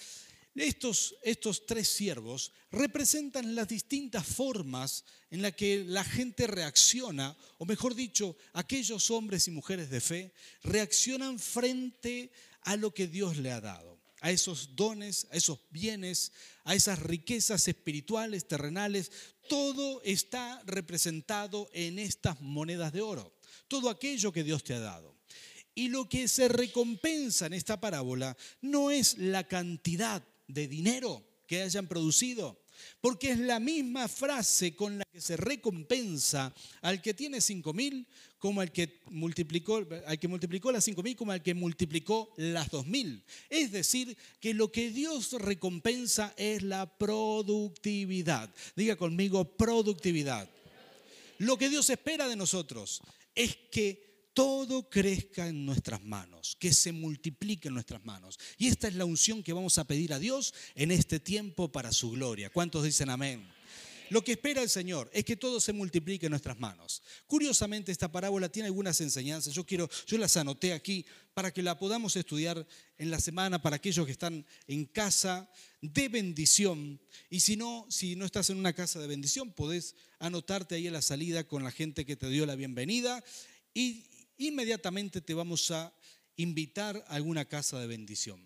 Estos, 0.57 1.15
estos 1.21 1.67
tres 1.67 1.87
siervos 1.87 2.51
representan 2.71 3.53
las 3.53 3.67
distintas 3.67 4.25
formas 4.25 5.05
en 5.29 5.43
las 5.43 5.53
que 5.53 5.83
la 5.85 6.03
gente 6.03 6.47
reacciona, 6.47 7.37
o 7.59 7.65
mejor 7.65 7.93
dicho, 7.93 8.35
aquellos 8.53 9.11
hombres 9.11 9.47
y 9.47 9.51
mujeres 9.51 9.89
de 9.91 10.01
fe 10.01 10.33
reaccionan 10.63 11.37
frente 11.37 12.31
a 12.61 12.75
lo 12.75 12.91
que 12.91 13.07
Dios 13.07 13.37
le 13.37 13.51
ha 13.51 13.61
dado 13.61 13.97
a 14.21 14.31
esos 14.31 14.75
dones, 14.75 15.27
a 15.31 15.37
esos 15.37 15.59
bienes, 15.69 16.31
a 16.63 16.73
esas 16.73 16.99
riquezas 16.99 17.67
espirituales, 17.67 18.47
terrenales. 18.47 19.11
Todo 19.47 20.01
está 20.03 20.61
representado 20.65 21.69
en 21.71 21.99
estas 21.99 22.41
monedas 22.41 22.91
de 22.93 23.01
oro. 23.01 23.31
Todo 23.67 23.89
aquello 23.89 24.31
que 24.31 24.43
Dios 24.43 24.63
te 24.63 24.73
ha 24.73 24.79
dado. 24.79 25.15
Y 25.75 25.89
lo 25.89 26.09
que 26.09 26.27
se 26.27 26.47
recompensa 26.47 27.45
en 27.45 27.53
esta 27.53 27.79
parábola 27.79 28.35
no 28.61 28.89
es 28.89 29.19
la 29.19 29.47
cantidad 29.47 30.23
de 30.48 30.68
dinero 30.68 31.24
que 31.48 31.62
hayan 31.62 31.88
producido, 31.88 32.62
porque 33.01 33.32
es 33.32 33.39
la 33.39 33.60
misma 33.60 34.08
frase 34.08 34.75
con 34.75 35.00
la 35.00 35.06
que 35.12 35.22
se 35.22 35.38
recompensa 35.38 36.54
al 36.82 37.01
que 37.01 37.13
tiene 37.13 37.42
cinco 37.42 37.74
mil 37.74 38.08
como 38.38 38.62
al 38.62 38.72
que 38.72 39.01
multiplicó, 39.10 39.86
al 40.06 40.20
que 40.20 40.27
multiplicó 40.27 40.72
las 40.72 40.84
cinco 40.84 41.01
mil 41.01 41.16
como 41.16 41.32
al 41.32 41.42
que 41.42 41.54
multiplicó 41.54 42.34
las 42.38 42.70
dos 42.70 42.86
mil. 42.86 43.24
Es 43.50 43.72
decir, 43.72 44.16
que 44.39 44.54
lo 44.54 44.72
que 44.72 44.92
Dios 44.92 45.32
recompensa 45.34 46.34
es 46.38 46.62
la 46.63 46.98
productividad. 46.98 48.54
Diga 48.75 48.96
conmigo, 48.96 49.46
productividad. 49.58 50.50
Lo 51.39 51.58
que 51.58 51.70
Dios 51.70 51.89
espera 51.89 52.27
de 52.27 52.36
nosotros 52.36 53.01
es 53.34 53.56
que 53.72 54.06
todo 54.38 54.88
crezca 54.88 55.48
en 55.48 55.65
nuestras 55.65 56.03
manos, 56.03 56.56
que 56.60 56.72
se 56.72 56.91
multiplique 56.91 57.70
en 57.70 57.74
nuestras 57.74 58.06
manos. 58.06 58.38
Y 58.60 58.67
esta 58.67 58.88
es 58.88 58.94
la 58.94 59.03
unción 59.03 59.41
que 59.41 59.51
vamos 59.51 59.79
a 59.79 59.86
pedir 59.86 60.13
a 60.13 60.20
Dios 60.20 60.53
en 60.75 60.91
este 60.91 61.20
tiempo 61.20 61.72
para 61.72 61.91
su 61.91 62.12
gloria. 62.12 62.51
¿Cuántos 62.51 62.84
dicen 62.84 63.10
amén? 63.10 63.44
Lo 64.12 64.24
que 64.24 64.34
espera 64.34 64.62
el 64.62 64.70
Señor 64.70 65.10
es 65.12 65.25
que 65.25 65.38
todo 65.38 65.60
se 65.60 65.74
multiplique 65.74 66.27
en 66.27 66.29
nuestras 66.29 66.60
manos. 66.60 67.01
Curiosamente, 67.25 67.91
esta 67.91 68.12
parábola 68.12 68.48
tiene 68.48 68.67
algunas 68.67 69.01
enseñanzas. 69.01 69.56
Yo 69.56 69.65
quiero, 69.65 69.89
yo 70.06 70.20
las 70.20 70.38
anoté 70.38 70.74
aquí 70.74 71.03
para 71.34 71.51
que 71.51 71.63
la 71.63 71.79
podamos 71.79 72.15
estudiar 72.15 72.63
en 73.00 73.10
la 73.10 73.20
semana 73.20 73.60
para 73.60 73.77
aquellos 73.77 74.06
que 74.06 74.12
están 74.12 74.46
en 74.67 74.86
casa 74.86 75.50
de 75.82 76.10
bendición. 76.10 77.01
Y 77.32 77.39
si 77.39 77.56
no, 77.56 77.88
si 77.89 78.15
no 78.15 78.24
estás 78.24 78.51
en 78.51 78.58
una 78.58 78.74
casa 78.74 79.00
de 79.00 79.08
bendición, 79.08 79.51
podés 79.51 79.96
anotarte 80.20 80.75
ahí 80.75 80.86
en 80.86 80.94
la 80.94 81.01
salida 81.01 81.48
con 81.48 81.63
la 81.63 81.72
gente 81.72 82.06
que 82.06 82.15
te 82.15 82.29
dio 82.29 82.46
la 82.46 82.56
bienvenida 82.56 83.24
y 83.74 84.03
inmediatamente 84.38 85.22
te 85.22 85.34
vamos 85.34 85.72
a 85.72 85.94
invitar 86.36 87.03
a 87.08 87.15
alguna 87.15 87.46
casa 87.46 87.79
de 87.79 87.88
bendición. 87.88 88.41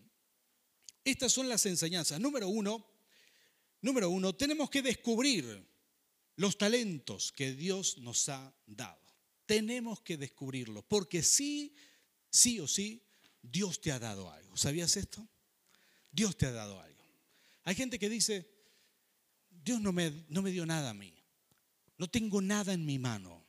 Estas 1.03 1.33
son 1.33 1.49
las 1.49 1.65
enseñanzas. 1.65 2.19
Número 2.19 2.47
uno, 2.47 2.85
número 3.81 4.09
uno, 4.09 4.33
tenemos 4.33 4.69
que 4.69 4.81
descubrir 4.81 5.65
los 6.35 6.57
talentos 6.57 7.31
que 7.31 7.53
Dios 7.53 7.97
nos 7.97 8.29
ha 8.29 8.53
dado. 8.65 9.01
Tenemos 9.45 10.01
que 10.01 10.17
descubrirlos, 10.17 10.83
porque 10.87 11.23
sí, 11.23 11.75
sí 12.29 12.59
o 12.59 12.67
sí, 12.67 13.03
Dios 13.41 13.81
te 13.81 13.91
ha 13.91 13.99
dado 13.99 14.31
algo. 14.31 14.55
¿Sabías 14.55 14.95
esto? 14.95 15.27
Dios 16.11 16.37
te 16.37 16.45
ha 16.45 16.51
dado 16.51 16.79
algo. 16.79 17.03
Hay 17.63 17.75
gente 17.75 17.99
que 17.99 18.09
dice, 18.09 18.49
Dios 19.49 19.81
no 19.81 19.91
me, 19.91 20.25
no 20.29 20.41
me 20.41 20.51
dio 20.51 20.65
nada 20.65 20.91
a 20.91 20.93
mí. 20.93 21.13
No 21.97 22.09
tengo 22.09 22.41
nada 22.41 22.73
en 22.73 22.85
mi 22.85 22.97
mano. 22.97 23.40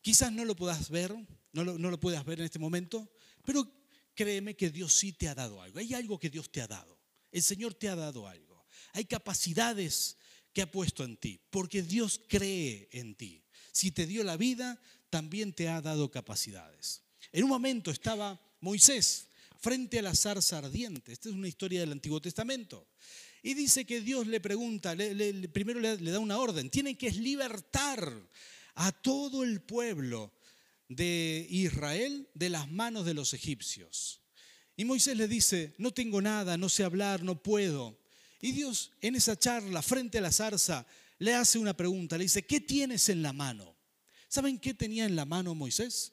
Quizás 0.00 0.32
no 0.32 0.44
lo 0.44 0.56
puedas 0.56 0.90
ver, 0.90 1.14
no 1.52 1.64
lo, 1.64 2.00
puedas 2.00 2.24
ver 2.24 2.38
en 2.38 2.44
este 2.46 2.58
momento, 2.58 3.10
pero 3.44 3.70
créeme 4.14 4.56
que 4.56 4.70
Dios 4.70 4.94
sí 4.94 5.12
te 5.12 5.28
ha 5.28 5.34
dado 5.34 5.60
algo. 5.60 5.78
Hay 5.78 5.94
algo 5.94 6.18
que 6.18 6.30
Dios 6.30 6.50
te 6.50 6.60
ha 6.60 6.68
dado. 6.68 6.98
El 7.30 7.42
Señor 7.42 7.74
te 7.74 7.88
ha 7.88 7.96
dado 7.96 8.26
algo. 8.26 8.66
Hay 8.92 9.04
capacidades 9.04 10.16
que 10.52 10.62
ha 10.62 10.70
puesto 10.70 11.04
en 11.04 11.16
ti, 11.16 11.40
porque 11.50 11.82
Dios 11.82 12.20
cree 12.28 12.88
en 12.92 13.14
ti. 13.14 13.44
Si 13.72 13.90
te 13.90 14.06
dio 14.06 14.24
la 14.24 14.36
vida, 14.36 14.80
también 15.10 15.52
te 15.52 15.68
ha 15.68 15.80
dado 15.80 16.10
capacidades. 16.10 17.02
En 17.32 17.44
un 17.44 17.50
momento 17.50 17.90
estaba 17.90 18.40
Moisés 18.60 19.28
frente 19.58 19.98
a 19.98 20.02
la 20.02 20.14
zarza 20.14 20.58
ardiente. 20.58 21.12
Esta 21.12 21.28
es 21.28 21.34
una 21.34 21.48
historia 21.48 21.80
del 21.80 21.92
Antiguo 21.92 22.20
Testamento. 22.20 22.88
Y 23.42 23.54
dice 23.54 23.84
que 23.84 24.00
Dios 24.00 24.26
le 24.26 24.40
pregunta, 24.40 24.96
primero 25.52 25.80
le, 25.80 25.96
da 25.96 26.18
una 26.18 26.38
orden, 26.38 26.70
tiene 26.70 26.96
que 26.96 27.10
libertar 27.10 28.12
a 28.78 28.92
todo 28.92 29.42
el 29.42 29.60
pueblo 29.60 30.32
de 30.88 31.46
Israel 31.50 32.28
de 32.34 32.48
las 32.48 32.70
manos 32.70 33.04
de 33.04 33.12
los 33.12 33.34
egipcios. 33.34 34.20
Y 34.76 34.84
Moisés 34.84 35.16
le 35.16 35.26
dice, 35.26 35.74
no 35.78 35.92
tengo 35.92 36.22
nada, 36.22 36.56
no 36.56 36.68
sé 36.68 36.84
hablar, 36.84 37.24
no 37.24 37.42
puedo. 37.42 37.98
Y 38.40 38.52
Dios 38.52 38.92
en 39.00 39.16
esa 39.16 39.36
charla, 39.36 39.82
frente 39.82 40.18
a 40.18 40.20
la 40.20 40.30
zarza, 40.30 40.86
le 41.18 41.34
hace 41.34 41.58
una 41.58 41.76
pregunta, 41.76 42.16
le 42.16 42.24
dice, 42.24 42.46
¿qué 42.46 42.60
tienes 42.60 43.08
en 43.08 43.20
la 43.20 43.32
mano? 43.32 43.76
¿Saben 44.28 44.60
qué 44.60 44.74
tenía 44.74 45.06
en 45.06 45.16
la 45.16 45.24
mano 45.24 45.56
Moisés? 45.56 46.12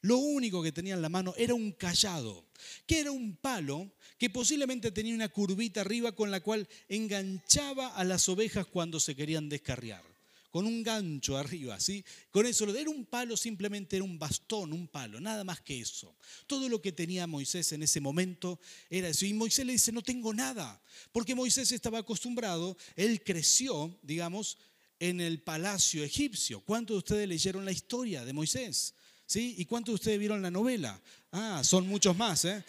Lo 0.00 0.18
único 0.18 0.62
que 0.62 0.70
tenía 0.70 0.94
en 0.94 1.02
la 1.02 1.08
mano 1.08 1.34
era 1.36 1.54
un 1.54 1.72
callado, 1.72 2.46
que 2.86 3.00
era 3.00 3.10
un 3.10 3.34
palo 3.34 3.90
que 4.18 4.30
posiblemente 4.30 4.92
tenía 4.92 5.16
una 5.16 5.30
curvita 5.30 5.80
arriba 5.80 6.12
con 6.12 6.30
la 6.30 6.40
cual 6.40 6.68
enganchaba 6.88 7.88
a 7.88 8.04
las 8.04 8.28
ovejas 8.28 8.66
cuando 8.66 9.00
se 9.00 9.16
querían 9.16 9.48
descarriar 9.48 10.13
con 10.54 10.66
un 10.66 10.84
gancho 10.84 11.36
arriba, 11.36 11.80
¿sí? 11.80 12.04
Con 12.30 12.46
eso, 12.46 12.72
era 12.76 12.88
un 12.88 13.06
palo, 13.06 13.36
simplemente 13.36 13.96
era 13.96 14.04
un 14.04 14.16
bastón, 14.16 14.72
un 14.72 14.86
palo, 14.86 15.20
nada 15.20 15.42
más 15.42 15.60
que 15.60 15.80
eso. 15.80 16.14
Todo 16.46 16.68
lo 16.68 16.80
que 16.80 16.92
tenía 16.92 17.26
Moisés 17.26 17.72
en 17.72 17.82
ese 17.82 18.00
momento 18.00 18.60
era 18.88 19.08
eso. 19.08 19.26
Y 19.26 19.34
Moisés 19.34 19.66
le 19.66 19.72
dice, 19.72 19.90
no 19.90 20.00
tengo 20.00 20.32
nada, 20.32 20.80
porque 21.10 21.34
Moisés 21.34 21.72
estaba 21.72 21.98
acostumbrado, 21.98 22.76
él 22.94 23.24
creció, 23.24 23.98
digamos, 24.02 24.56
en 25.00 25.20
el 25.20 25.42
palacio 25.42 26.04
egipcio. 26.04 26.60
¿Cuántos 26.60 26.94
de 26.94 26.98
ustedes 26.98 27.28
leyeron 27.28 27.64
la 27.64 27.72
historia 27.72 28.24
de 28.24 28.32
Moisés? 28.32 28.94
¿Sí? 29.26 29.56
¿Y 29.58 29.64
cuántos 29.64 29.94
de 29.94 29.96
ustedes 29.96 30.18
vieron 30.20 30.40
la 30.40 30.52
novela? 30.52 31.02
Ah, 31.32 31.62
son 31.64 31.88
muchos 31.88 32.16
más, 32.16 32.44
¿eh? 32.44 32.64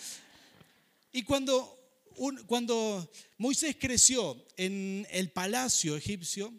Y 1.11 1.21
cuando, 1.21 2.01
cuando 2.47 3.11
Moisés 3.37 3.77
creció 3.79 4.43
en 4.57 5.05
el 5.11 5.29
palacio 5.29 5.95
egipcio, 5.95 6.51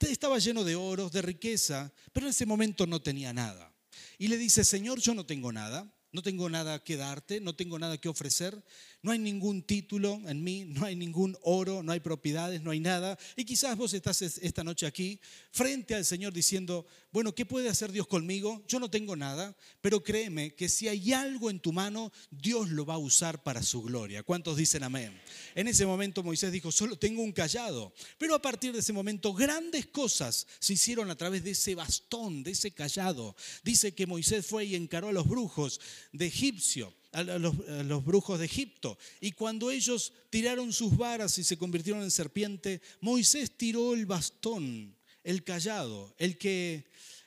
estaba 0.00 0.38
lleno 0.38 0.64
de 0.64 0.76
oros, 0.76 1.12
de 1.12 1.22
riqueza, 1.22 1.92
pero 2.12 2.26
en 2.26 2.30
ese 2.30 2.46
momento 2.46 2.86
no 2.86 3.02
tenía 3.02 3.32
nada. 3.32 3.74
Y 4.18 4.28
le 4.28 4.36
dice, 4.36 4.64
Señor, 4.64 5.00
yo 5.00 5.14
no 5.14 5.26
tengo 5.26 5.52
nada, 5.52 5.92
no 6.12 6.22
tengo 6.22 6.48
nada 6.48 6.82
que 6.82 6.96
darte, 6.96 7.40
no 7.40 7.54
tengo 7.54 7.78
nada 7.78 7.98
que 7.98 8.08
ofrecer, 8.08 8.64
no 9.02 9.12
hay 9.12 9.18
ningún 9.18 9.62
título 9.62 10.20
en 10.26 10.42
mí, 10.42 10.64
no 10.64 10.84
hay 10.84 10.96
ningún 10.96 11.36
oro, 11.42 11.82
no 11.82 11.92
hay 11.92 12.00
propiedades, 12.00 12.62
no 12.62 12.72
hay 12.72 12.80
nada. 12.80 13.16
Y 13.36 13.44
quizás 13.44 13.76
vos 13.76 13.94
estás 13.94 14.20
esta 14.22 14.64
noche 14.64 14.86
aquí 14.86 15.20
frente 15.52 15.94
al 15.94 16.04
Señor 16.04 16.32
diciendo, 16.32 16.84
bueno, 17.12 17.34
¿qué 17.34 17.46
puede 17.46 17.68
hacer 17.68 17.92
Dios 17.92 18.08
conmigo? 18.08 18.64
Yo 18.66 18.80
no 18.80 18.90
tengo 18.90 19.14
nada, 19.14 19.56
pero 19.80 20.02
créeme 20.02 20.54
que 20.54 20.68
si 20.68 20.88
hay 20.88 21.12
algo 21.12 21.48
en 21.48 21.60
tu 21.60 21.72
mano, 21.72 22.12
Dios 22.30 22.70
lo 22.70 22.84
va 22.84 22.94
a 22.94 22.98
usar 22.98 23.42
para 23.42 23.62
su 23.62 23.82
gloria. 23.82 24.24
¿Cuántos 24.24 24.56
dicen 24.56 24.82
amén? 24.82 25.18
En 25.54 25.68
ese 25.68 25.86
momento 25.86 26.24
Moisés 26.24 26.50
dijo, 26.50 26.72
solo 26.72 26.96
tengo 26.96 27.22
un 27.22 27.32
callado. 27.32 27.94
Pero 28.18 28.34
a 28.34 28.42
partir 28.42 28.72
de 28.72 28.80
ese 28.80 28.92
momento, 28.92 29.32
grandes 29.32 29.86
cosas 29.86 30.46
se 30.58 30.72
hicieron 30.72 31.08
a 31.10 31.16
través 31.16 31.44
de 31.44 31.52
ese 31.52 31.76
bastón, 31.76 32.42
de 32.42 32.50
ese 32.50 32.72
callado. 32.72 33.36
Dice 33.62 33.94
que 33.94 34.06
Moisés 34.06 34.44
fue 34.44 34.64
y 34.64 34.74
encaró 34.74 35.08
a 35.08 35.12
los 35.12 35.28
brujos 35.28 35.80
de 36.12 36.26
Egipcio 36.26 36.97
a 37.12 37.22
los, 37.22 38.04
brujos 38.04 38.38
de 38.38 38.44
Egipto. 38.44 38.98
Y 39.20 39.32
cuando 39.32 39.70
ellos 39.70 40.12
tiraron 40.30 40.72
sus 40.72 40.96
varas 40.96 41.38
y 41.38 41.44
se 41.44 41.56
convirtieron 41.56 42.02
en 42.02 42.10
serpiente, 42.10 42.80
Moisés 43.00 43.56
tiró 43.56 43.94
el 43.94 44.06
bastón, 44.06 44.96
el 45.24 45.44
callado, 45.44 46.14
el 46.18 46.36
que, 46.38 46.86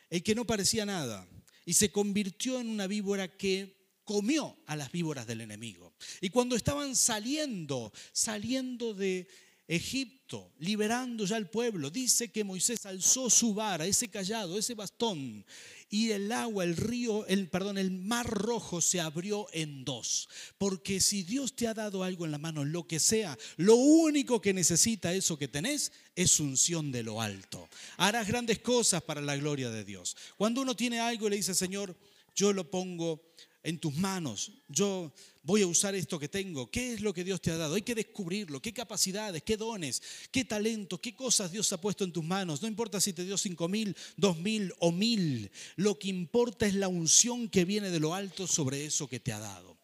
el 0.09 0.23
que 0.23 0.35
no 0.35 0.45
parecía 0.45 0.85
nada, 0.85 1.27
y 1.65 1.73
se 1.73 1.91
convirtió 1.91 2.59
en 2.59 2.69
una 2.69 2.87
víbora 2.87 3.27
que 3.37 3.81
comió 4.03 4.57
a 4.65 4.75
las 4.75 4.91
víboras 4.91 5.27
del 5.27 5.41
enemigo. 5.41 5.93
Y 6.19 6.29
cuando 6.29 6.55
estaban 6.55 6.95
saliendo, 6.95 7.93
saliendo 8.11 8.93
de 8.93 9.27
Egipto, 9.67 10.51
liberando 10.59 11.25
ya 11.25 11.37
al 11.37 11.49
pueblo, 11.49 11.89
dice 11.89 12.31
que 12.31 12.43
Moisés 12.43 12.85
alzó 12.85 13.29
su 13.29 13.53
vara, 13.53 13.85
ese 13.85 14.09
callado, 14.09 14.57
ese 14.57 14.75
bastón, 14.75 15.45
y 15.89 16.11
el 16.11 16.31
agua, 16.31 16.63
el 16.63 16.77
río, 16.77 17.25
el 17.27 17.49
perdón, 17.49 17.77
el 17.77 17.91
mar 17.91 18.27
rojo 18.29 18.81
se 18.81 19.01
abrió 19.01 19.47
en 19.53 19.83
dos. 19.83 20.29
Porque 20.57 21.01
si 21.01 21.23
Dios 21.23 21.55
te 21.55 21.67
ha 21.67 21.73
dado 21.73 22.03
algo 22.03 22.25
en 22.25 22.31
la 22.31 22.37
mano, 22.37 22.63
lo 22.63 22.87
que 22.87 22.99
sea, 22.99 23.37
lo 23.57 23.75
único 23.75 24.41
que 24.41 24.53
necesita 24.53 25.13
eso 25.13 25.37
que 25.37 25.49
tenés 25.49 25.91
es 26.15 26.39
unción 26.39 26.91
de 26.91 27.03
lo 27.03 27.21
alto. 27.21 27.69
Harás 27.97 28.27
grandes 28.27 28.59
cosas 28.59 29.03
para 29.03 29.21
la 29.21 29.35
gloria 29.35 29.69
de 29.69 29.83
Dios. 29.83 30.15
Cuando 30.37 30.61
uno 30.61 30.75
tiene 30.75 30.99
algo 30.99 31.27
y 31.27 31.31
le 31.31 31.35
dice, 31.37 31.53
Señor, 31.53 31.95
yo 32.35 32.53
lo 32.53 32.69
pongo 32.69 33.21
en 33.63 33.79
tus 33.79 33.95
manos. 33.95 34.51
Yo 34.67 35.13
voy 35.43 35.61
a 35.61 35.67
usar 35.67 35.95
esto 35.95 36.19
que 36.19 36.27
tengo. 36.27 36.69
¿Qué 36.69 36.93
es 36.93 37.01
lo 37.01 37.13
que 37.13 37.23
Dios 37.23 37.41
te 37.41 37.51
ha 37.51 37.57
dado? 37.57 37.75
Hay 37.75 37.81
que 37.81 37.95
descubrirlo. 37.95 38.61
¿Qué 38.61 38.73
capacidades, 38.73 39.43
qué 39.43 39.57
dones, 39.57 40.01
qué 40.31 40.45
talentos, 40.45 40.99
qué 40.99 41.15
cosas 41.15 41.51
Dios 41.51 41.71
ha 41.73 41.81
puesto 41.81 42.03
en 42.03 42.11
tus 42.11 42.23
manos? 42.23 42.61
No 42.61 42.67
importa 42.67 42.99
si 42.99 43.13
te 43.13 43.25
dio 43.25 43.37
cinco 43.37 43.67
mil, 43.67 43.95
dos 44.17 44.37
mil 44.37 44.73
o 44.79 44.91
mil. 44.91 45.51
Lo 45.75 45.97
que 45.97 46.09
importa 46.09 46.65
es 46.65 46.75
la 46.75 46.87
unción 46.87 47.49
que 47.49 47.65
viene 47.65 47.89
de 47.89 47.99
lo 47.99 48.13
alto 48.13 48.47
sobre 48.47 48.85
eso 48.85 49.07
que 49.07 49.19
te 49.19 49.33
ha 49.33 49.39
dado. 49.39 49.77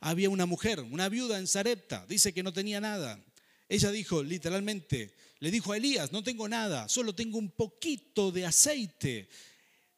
Había 0.00 0.30
una 0.30 0.46
mujer, 0.46 0.80
una 0.80 1.08
viuda 1.08 1.38
en 1.38 1.46
Sarepta, 1.46 2.06
dice 2.08 2.32
que 2.32 2.42
no 2.42 2.52
tenía 2.52 2.80
nada. 2.80 3.22
Ella 3.68 3.90
dijo 3.90 4.22
literalmente, 4.22 5.14
le 5.38 5.50
dijo 5.50 5.72
a 5.72 5.76
Elías, 5.76 6.10
no 6.10 6.24
tengo 6.24 6.48
nada, 6.48 6.88
solo 6.88 7.14
tengo 7.14 7.38
un 7.38 7.50
poquito 7.50 8.32
de 8.32 8.46
aceite 8.46 9.28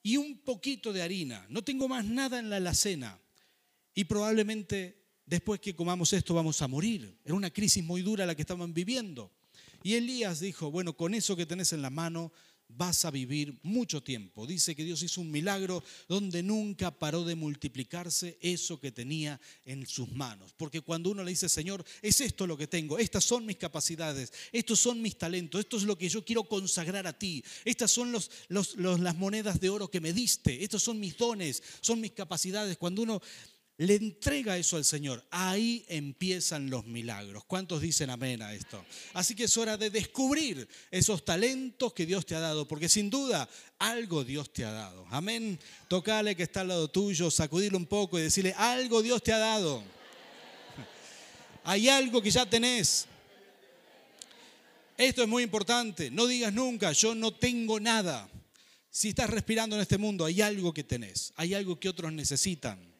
y 0.03 0.17
un 0.17 0.39
poquito 0.39 0.93
de 0.93 1.03
harina. 1.03 1.47
No 1.49 1.63
tengo 1.63 1.89
más 1.89 2.05
nada 2.05 2.39
en 2.39 2.51
la 2.51 2.57
alacena. 2.57 3.19
Y 3.95 4.05
probablemente 4.05 5.03
después 5.27 5.61
que 5.61 5.77
comamos 5.77 6.13
esto 6.13 6.35
vamos 6.35 6.61
a 6.63 6.69
morir. 6.69 7.19
Era 7.25 7.35
una 7.35 7.51
crisis 7.51 7.85
muy 7.85 8.03
dura 8.03 8.27
la 8.27 8.35
que 8.35 8.43
estaban 8.43 8.75
viviendo. 8.75 9.31
Y 9.83 9.95
Elías 9.95 10.41
dijo, 10.41 10.71
bueno, 10.71 10.97
con 10.97 11.15
eso 11.15 11.37
que 11.37 11.47
tenés 11.47 11.73
en 11.73 11.83
la 11.83 11.91
mano 11.91 12.33
vas 12.76 13.05
a 13.05 13.11
vivir 13.11 13.59
mucho 13.62 14.02
tiempo. 14.02 14.47
Dice 14.47 14.75
que 14.75 14.85
Dios 14.85 15.02
hizo 15.02 15.21
un 15.21 15.31
milagro 15.31 15.83
donde 16.09 16.43
nunca 16.43 16.91
paró 16.91 17.25
de 17.25 17.35
multiplicarse 17.35 18.38
eso 18.41 18.81
que 18.81 18.93
tenía 18.93 19.41
en 19.64 19.87
sus 19.87 20.11
manos. 20.12 20.52
Porque 20.57 20.81
cuando 20.81 21.11
uno 21.11 21.25
le 21.25 21.31
dice, 21.31 21.49
Señor, 21.49 21.85
es 22.00 22.21
esto 22.21 22.47
lo 22.47 22.57
que 22.57 22.67
tengo, 22.67 22.99
estas 22.99 23.25
son 23.25 23.47
mis 23.47 23.57
capacidades, 23.57 24.33
estos 24.52 24.81
son 24.81 25.00
mis 25.00 25.17
talentos, 25.17 25.61
esto 25.61 25.76
es 25.76 25.85
lo 25.85 25.97
que 25.97 26.09
yo 26.09 26.25
quiero 26.25 26.45
consagrar 26.45 27.07
a 27.07 27.19
ti, 27.19 27.45
estas 27.64 27.91
son 27.91 28.12
las 28.12 29.17
monedas 29.17 29.61
de 29.61 29.71
oro 29.71 29.91
que 29.91 30.00
me 30.00 30.12
diste, 30.12 30.62
estos 30.62 30.83
son 30.83 31.00
mis 31.00 31.17
dones, 31.17 31.62
son 31.81 32.00
mis 32.00 32.12
capacidades. 32.12 32.76
Cuando 32.76 33.02
uno 33.02 33.21
le 33.87 33.97
entrega 33.97 34.57
eso 34.57 34.77
al 34.77 34.85
Señor, 34.85 35.25
ahí 35.31 35.85
empiezan 35.89 36.71
los 36.71 36.87
milagros. 36.87 37.45
¿Cuántos 37.45 37.81
dicen 37.81 38.11
amén 38.11 38.40
a 38.40 38.55
esto? 38.55 38.85
Así 39.12 39.35
que 39.35 39.45
es 39.45 39.57
hora 39.57 39.77
de 39.77 39.90
descubrir 39.90 40.68
esos 40.90 41.25
talentos 41.25 41.92
que 41.92 42.07
Dios 42.07 42.25
te 42.25 42.37
ha 42.37 42.40
dado, 42.40 42.68
porque 42.68 42.88
sin 42.88 43.11
duda 43.11 43.49
algo 43.79 44.23
Dios 44.23 44.53
te 44.53 44.64
ha 44.64 44.71
dado. 44.71 45.05
Amén. 45.11 45.59
Tocale 45.88 46.37
que 46.37 46.45
está 46.45 46.61
al 46.61 46.68
lado 46.68 46.88
tuyo, 46.88 47.29
sacudirlo 47.29 47.77
un 47.77 47.87
poco 47.87 48.18
y 48.18 48.23
decirle, 48.23 48.55
algo 48.57 49.03
Dios 49.03 49.21
te 49.21 49.33
ha 49.33 49.38
dado. 49.38 49.83
Hay 51.64 51.88
algo 51.88 52.23
que 52.23 52.31
ya 52.31 52.49
tenés. 52.49 53.07
Esto 54.97 55.23
es 55.23 55.29
muy 55.29 55.42
importante. 55.42 56.09
No 56.11 56.27
digas 56.27 56.53
nunca, 56.53 56.92
yo 56.92 57.16
no 57.16 57.35
tengo 57.35 57.81
nada. 57.81 58.29
Si 58.90 59.09
estás 59.09 59.29
respirando 59.29 59.75
en 59.75 59.83
este 59.83 59.99
mundo, 59.99 60.25
hay 60.25 60.40
algo 60.40 60.73
que 60.73 60.85
tenés, 60.85 61.33
hay 61.35 61.55
algo 61.55 61.81
que 61.81 61.88
otros 61.88 62.12
necesitan 62.12 62.91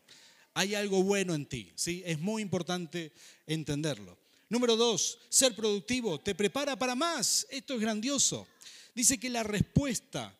hay 0.55 0.75
algo 0.75 1.03
bueno 1.03 1.35
en 1.35 1.47
ti. 1.47 1.73
¿sí? 1.75 2.03
Es 2.05 2.19
muy 2.19 2.43
importante 2.43 3.12
entenderlo. 3.47 4.19
Número 4.49 4.77
dos, 4.77 5.19
ser 5.31 5.57
productivo 5.57 6.21
te 6.21 6.35
prepara 6.35 6.79
para 6.79 6.95
más. 6.95 7.47
Esto 7.51 7.75
es 7.75 7.81
grandioso. 7.81 8.47
Dice 8.95 9.19
que 9.19 9.31
la 9.31 9.43
respuesta 9.43 10.38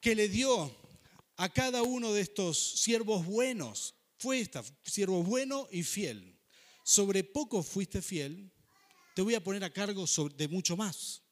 que 0.00 0.14
le 0.14 0.28
dio 0.28 0.74
a 1.36 1.48
cada 1.48 1.82
uno 1.82 2.12
de 2.12 2.20
estos 2.20 2.58
siervos 2.58 3.26
buenos 3.26 3.94
fue 4.16 4.40
esta, 4.40 4.62
siervo 4.84 5.22
bueno 5.22 5.66
y 5.72 5.82
fiel. 5.82 6.38
Sobre 6.84 7.24
poco 7.24 7.62
fuiste 7.62 8.02
fiel, 8.02 8.52
te 9.14 9.22
voy 9.22 9.34
a 9.34 9.42
poner 9.42 9.64
a 9.64 9.72
cargo 9.72 10.04
de 10.36 10.48
mucho 10.48 10.76
más. 10.76 11.22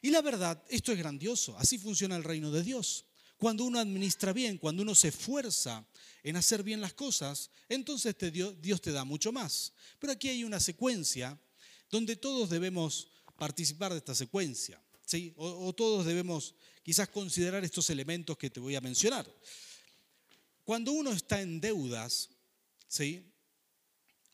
Y 0.00 0.10
la 0.10 0.22
verdad, 0.22 0.62
esto 0.68 0.92
es 0.92 0.98
grandioso, 0.98 1.56
así 1.58 1.76
funciona 1.78 2.16
el 2.16 2.24
reino 2.24 2.50
de 2.50 2.62
Dios. 2.62 3.04
Cuando 3.38 3.64
uno 3.64 3.78
administra 3.78 4.32
bien, 4.32 4.58
cuando 4.58 4.82
uno 4.82 4.96
se 4.96 5.08
esfuerza 5.08 5.86
en 6.24 6.36
hacer 6.36 6.64
bien 6.64 6.80
las 6.80 6.92
cosas, 6.92 7.50
entonces 7.68 8.16
Dios 8.60 8.82
te 8.82 8.90
da 8.90 9.04
mucho 9.04 9.30
más. 9.30 9.72
Pero 10.00 10.12
aquí 10.12 10.28
hay 10.28 10.42
una 10.42 10.58
secuencia 10.58 11.38
donde 11.88 12.16
todos 12.16 12.50
debemos 12.50 13.08
participar 13.38 13.92
de 13.92 13.98
esta 13.98 14.16
secuencia, 14.16 14.82
¿sí? 15.06 15.32
o, 15.36 15.72
todos 15.72 16.04
debemos 16.04 16.56
quizás 16.82 17.08
considerar 17.08 17.64
estos 17.64 17.88
elementos 17.90 18.36
que 18.36 18.50
te 18.50 18.58
voy 18.58 18.74
a 18.74 18.80
mencionar. 18.80 19.32
Cuando 20.64 20.90
uno 20.90 21.12
está 21.12 21.40
en 21.40 21.60
deudas, 21.60 22.30
¿sí? 22.88 23.24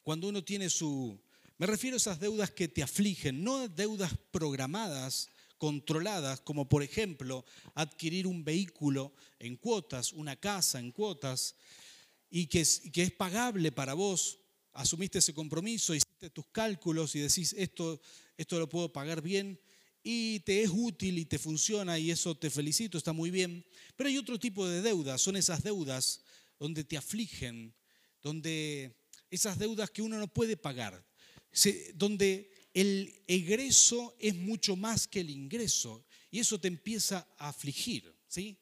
cuando 0.03 0.29
uno 0.29 0.43
tiene 0.43 0.71
su... 0.71 1.21
Me 1.59 1.67
refiero 1.67 1.97
a 1.97 1.99
esas 1.99 2.19
deudas 2.19 2.51
que 2.51 2.69
te 2.69 2.83
afligen, 2.83 3.45
no 3.45 3.69
deudas 3.69 4.13
programadas, 4.31 5.29
controladas, 5.65 6.43
como 6.43 6.69
por 6.69 6.83
ejemplo 6.83 7.43
adquirir 7.75 8.27
un 8.27 8.45
vehículo 8.45 9.15
en 9.39 9.57
cuotas, 9.57 10.13
una 10.13 10.37
casa 10.37 10.79
en 10.79 10.93
cuotas, 10.93 11.55
y 12.29 12.49
que 12.49 12.61
es, 12.61 12.83
que 12.93 13.03
es 13.03 13.13
pagable 13.13 13.73
para 13.73 13.95
vos, 13.95 14.41
asumiste 14.75 15.21
ese 15.21 15.33
compromiso, 15.33 15.95
hiciste 15.95 16.29
tus 16.29 16.45
cálculos 16.49 17.15
y 17.15 17.21
decís, 17.21 17.55
esto, 17.57 17.99
esto 18.37 18.59
lo 18.59 18.69
puedo 18.69 18.93
pagar 18.93 19.23
bien, 19.23 19.59
y 20.03 20.41
te 20.41 20.63
es 20.63 20.69
útil 20.71 21.17
y 21.19 21.25
te 21.25 21.39
funciona 21.39 21.99
y 21.99 22.11
eso 22.11 22.35
te 22.35 22.51
felicito, 22.51 22.99
está 22.99 23.15
muy 23.15 23.31
bien. 23.31 23.65
Pero 23.97 24.11
hay 24.11 24.19
otro 24.19 24.39
tipo 24.39 24.69
de 24.69 24.83
deudas, 24.83 25.23
son 25.23 25.35
esas 25.37 25.63
deudas 25.63 26.21
donde 26.59 26.85
te 26.85 26.99
afligen, 26.99 27.73
donde 28.23 28.99
esas 29.31 29.59
deudas 29.59 29.89
que 29.89 30.03
uno 30.03 30.19
no 30.19 30.29
puede 30.29 30.59
pagar, 30.59 31.03
donde 31.95 32.51
el 32.75 33.23
egreso 33.29 34.17
es 34.19 34.35
mucho 34.35 34.77
más 34.77 35.07
que 35.07 35.21
el 35.21 35.31
ingreso 35.31 36.05
y 36.31 36.41
eso 36.41 36.61
te 36.61 36.69
empieza 36.69 37.27
a 37.39 37.49
afligir, 37.49 38.13
¿sí? 38.27 38.59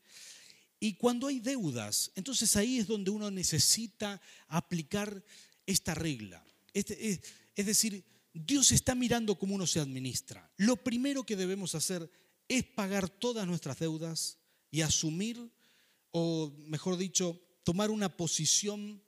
Y 0.78 0.94
cuando 0.94 1.28
hay 1.28 1.40
deudas, 1.40 2.12
entonces 2.14 2.54
ahí 2.56 2.78
es 2.78 2.86
donde 2.86 3.10
uno 3.10 3.30
necesita 3.30 4.20
aplicar 4.48 5.24
esta 5.64 5.94
regla. 5.94 6.44
Este, 6.74 7.20
es 7.54 7.66
decir, 7.66 8.04
Dios 8.34 8.72
está 8.72 8.94
mirando 8.94 9.38
cómo 9.38 9.54
uno 9.54 9.66
se 9.66 9.80
administra. 9.80 10.50
Lo 10.56 10.76
primero 10.76 11.24
que 11.24 11.36
debemos 11.36 11.74
hacer 11.74 12.10
es 12.48 12.64
pagar 12.64 13.08
todas 13.08 13.46
nuestras 13.46 13.78
deudas 13.78 14.38
y 14.70 14.80
asumir, 14.80 15.50
o 16.10 16.52
mejor 16.66 16.96
dicho, 16.96 17.40
tomar 17.62 17.90
una 17.90 18.14
posición 18.16 19.02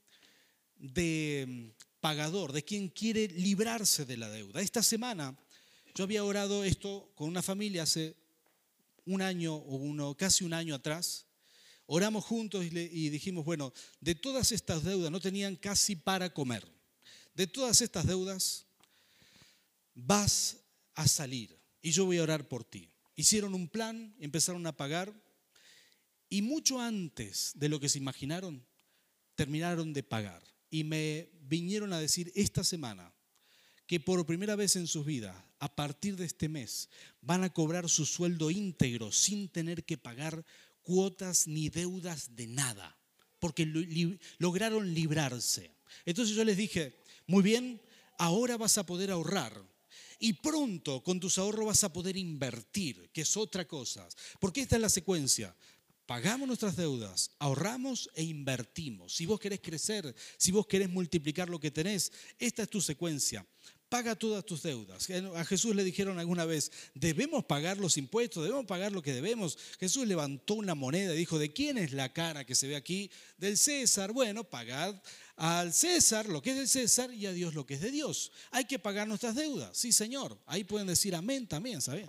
de 0.76 1.74
pagador, 2.04 2.52
de 2.52 2.62
quien 2.62 2.90
quiere 2.90 3.28
librarse 3.28 4.04
de 4.04 4.18
la 4.18 4.28
deuda. 4.28 4.60
Esta 4.60 4.82
semana 4.82 5.34
yo 5.94 6.04
había 6.04 6.22
orado 6.22 6.62
esto 6.62 7.10
con 7.14 7.28
una 7.28 7.40
familia 7.40 7.84
hace 7.84 8.14
un 9.06 9.22
año 9.22 9.54
o 9.54 9.76
uno, 9.76 10.14
casi 10.14 10.44
un 10.44 10.52
año 10.52 10.74
atrás. 10.74 11.24
Oramos 11.86 12.22
juntos 12.26 12.62
y, 12.62 12.78
y 12.78 13.08
dijimos, 13.08 13.46
bueno, 13.46 13.72
de 14.00 14.14
todas 14.14 14.52
estas 14.52 14.84
deudas 14.84 15.10
no 15.10 15.18
tenían 15.18 15.56
casi 15.56 15.96
para 15.96 16.28
comer. 16.28 16.70
De 17.34 17.46
todas 17.46 17.80
estas 17.80 18.06
deudas 18.06 18.66
vas 19.94 20.58
a 20.94 21.08
salir 21.08 21.58
y 21.80 21.92
yo 21.92 22.04
voy 22.04 22.18
a 22.18 22.24
orar 22.24 22.46
por 22.48 22.64
ti. 22.64 22.90
Hicieron 23.16 23.54
un 23.54 23.66
plan, 23.66 24.14
empezaron 24.20 24.66
a 24.66 24.76
pagar 24.76 25.10
y 26.28 26.42
mucho 26.42 26.82
antes 26.82 27.52
de 27.54 27.70
lo 27.70 27.80
que 27.80 27.88
se 27.88 27.96
imaginaron, 27.96 28.62
terminaron 29.36 29.94
de 29.94 30.02
pagar 30.02 30.42
y 30.68 30.84
me 30.84 31.30
vinieron 31.46 31.92
a 31.92 32.00
decir 32.00 32.32
esta 32.34 32.64
semana 32.64 33.12
que 33.86 34.00
por 34.00 34.24
primera 34.26 34.56
vez 34.56 34.76
en 34.76 34.86
sus 34.86 35.04
vidas, 35.04 35.36
a 35.58 35.74
partir 35.74 36.16
de 36.16 36.24
este 36.24 36.48
mes, 36.48 36.88
van 37.20 37.44
a 37.44 37.52
cobrar 37.52 37.88
su 37.88 38.06
sueldo 38.06 38.50
íntegro 38.50 39.12
sin 39.12 39.48
tener 39.48 39.84
que 39.84 39.98
pagar 39.98 40.44
cuotas 40.82 41.46
ni 41.46 41.68
deudas 41.68 42.34
de 42.34 42.46
nada, 42.46 42.96
porque 43.40 43.66
lograron 44.38 44.94
librarse. 44.94 45.70
Entonces 46.04 46.34
yo 46.34 46.44
les 46.44 46.56
dije, 46.56 47.00
muy 47.26 47.42
bien, 47.42 47.80
ahora 48.18 48.56
vas 48.56 48.78
a 48.78 48.86
poder 48.86 49.10
ahorrar. 49.10 49.62
Y 50.18 50.34
pronto 50.34 51.02
con 51.02 51.20
tus 51.20 51.38
ahorros 51.38 51.66
vas 51.66 51.84
a 51.84 51.92
poder 51.92 52.16
invertir, 52.16 53.10
que 53.12 53.22
es 53.22 53.36
otra 53.36 53.66
cosa. 53.66 54.08
Porque 54.40 54.60
esta 54.60 54.76
es 54.76 54.82
la 54.82 54.88
secuencia. 54.88 55.54
Pagamos 56.06 56.46
nuestras 56.46 56.76
deudas, 56.76 57.30
ahorramos 57.38 58.10
e 58.14 58.24
invertimos. 58.24 59.14
Si 59.14 59.24
vos 59.24 59.40
querés 59.40 59.60
crecer, 59.60 60.14
si 60.36 60.52
vos 60.52 60.66
querés 60.66 60.90
multiplicar 60.90 61.48
lo 61.48 61.58
que 61.58 61.70
tenés, 61.70 62.12
esta 62.38 62.64
es 62.64 62.68
tu 62.68 62.82
secuencia. 62.82 63.46
Paga 63.88 64.14
todas 64.14 64.44
tus 64.44 64.62
deudas. 64.62 65.08
A 65.36 65.44
Jesús 65.44 65.74
le 65.74 65.84
dijeron 65.84 66.18
alguna 66.18 66.44
vez, 66.44 66.72
debemos 66.94 67.44
pagar 67.44 67.78
los 67.78 67.96
impuestos, 67.96 68.42
debemos 68.42 68.66
pagar 68.66 68.92
lo 68.92 69.00
que 69.00 69.14
debemos. 69.14 69.56
Jesús 69.78 70.06
levantó 70.06 70.54
una 70.54 70.74
moneda 70.74 71.14
y 71.14 71.18
dijo, 71.18 71.38
¿de 71.38 71.52
quién 71.52 71.78
es 71.78 71.92
la 71.92 72.12
cara 72.12 72.44
que 72.44 72.54
se 72.54 72.66
ve 72.66 72.76
aquí? 72.76 73.10
Del 73.38 73.56
César. 73.56 74.12
Bueno, 74.12 74.44
pagad 74.44 75.00
al 75.36 75.72
César 75.72 76.28
lo 76.28 76.42
que 76.42 76.50
es 76.50 76.56
del 76.56 76.68
César 76.68 77.14
y 77.14 77.26
a 77.26 77.32
Dios 77.32 77.54
lo 77.54 77.64
que 77.64 77.74
es 77.74 77.80
de 77.80 77.92
Dios. 77.92 78.32
Hay 78.50 78.64
que 78.64 78.78
pagar 78.78 79.06
nuestras 79.06 79.36
deudas. 79.36 79.76
Sí, 79.76 79.92
Señor. 79.92 80.38
Ahí 80.46 80.64
pueden 80.64 80.88
decir 80.88 81.14
amén 81.14 81.46
también, 81.46 81.80
¿sabes? 81.80 82.08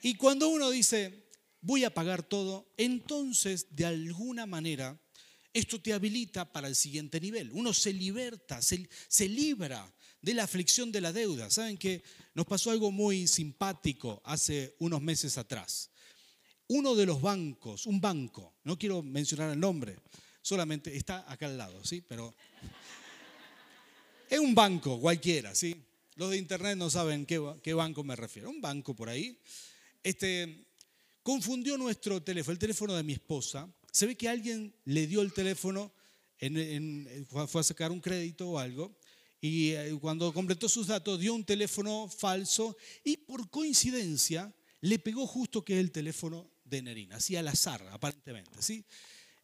Y 0.00 0.14
cuando 0.14 0.48
uno 0.48 0.70
dice, 0.70 1.23
voy 1.64 1.84
a 1.84 1.92
pagar 1.92 2.22
todo, 2.22 2.70
entonces 2.76 3.74
de 3.74 3.86
alguna 3.86 4.44
manera 4.44 5.00
esto 5.54 5.80
te 5.80 5.94
habilita 5.94 6.52
para 6.52 6.68
el 6.68 6.74
siguiente 6.76 7.20
nivel. 7.20 7.50
Uno 7.52 7.72
se 7.72 7.92
liberta, 7.92 8.60
se, 8.60 9.28
libra 9.28 9.90
de 10.20 10.34
la 10.34 10.44
aflicción 10.44 10.92
de 10.92 11.00
la 11.00 11.12
deuda. 11.12 11.48
¿Saben 11.48 11.78
que 11.78 12.02
nos 12.34 12.44
pasó 12.44 12.70
algo 12.70 12.90
muy 12.90 13.26
simpático 13.26 14.20
hace 14.24 14.74
unos 14.78 15.00
meses 15.00 15.38
atrás? 15.38 15.90
Uno 16.68 16.94
de 16.94 17.06
los 17.06 17.22
bancos, 17.22 17.86
un 17.86 18.00
banco, 18.00 18.56
no 18.64 18.78
quiero 18.78 19.02
mencionar 19.02 19.52
el 19.52 19.60
nombre, 19.60 19.96
solamente 20.42 20.94
está 20.96 21.30
acá 21.30 21.46
al 21.46 21.56
lado, 21.56 21.84
¿sí? 21.84 22.02
Pero 22.06 22.34
es 24.28 24.38
un 24.38 24.54
banco 24.54 25.00
cualquiera, 25.00 25.54
¿sí? 25.54 25.76
Los 26.16 26.30
de 26.30 26.36
internet 26.36 26.76
no 26.76 26.90
saben 26.90 27.24
qué, 27.26 27.40
qué 27.62 27.74
banco 27.74 28.04
me 28.04 28.16
refiero. 28.16 28.50
Un 28.50 28.60
banco 28.60 28.94
por 28.94 29.08
ahí. 29.08 29.38
Este, 30.02 30.66
confundió 31.24 31.76
nuestro 31.76 32.22
teléfono, 32.22 32.52
el 32.52 32.58
teléfono 32.58 32.94
de 32.94 33.02
mi 33.02 33.14
esposa. 33.14 33.68
Se 33.90 34.06
ve 34.06 34.14
que 34.14 34.28
alguien 34.28 34.72
le 34.84 35.06
dio 35.08 35.22
el 35.22 35.32
teléfono, 35.32 35.90
fue 37.48 37.60
a 37.60 37.64
sacar 37.64 37.90
un 37.90 38.00
crédito 38.00 38.50
o 38.50 38.58
algo, 38.58 38.94
y 39.40 39.70
eh, 39.70 39.96
cuando 40.00 40.32
completó 40.32 40.68
sus 40.68 40.86
datos 40.86 41.18
dio 41.18 41.34
un 41.34 41.44
teléfono 41.44 42.08
falso 42.08 42.76
y 43.02 43.16
por 43.16 43.50
coincidencia 43.50 44.54
le 44.80 44.98
pegó 44.98 45.26
justo 45.26 45.64
que 45.64 45.74
es 45.74 45.80
el 45.80 45.92
teléfono 45.92 46.50
de 46.64 46.82
Nerina, 46.82 47.16
así 47.16 47.36
al 47.36 47.48
azar 47.48 47.86
aparentemente. 47.90 48.62
¿sí? 48.62 48.84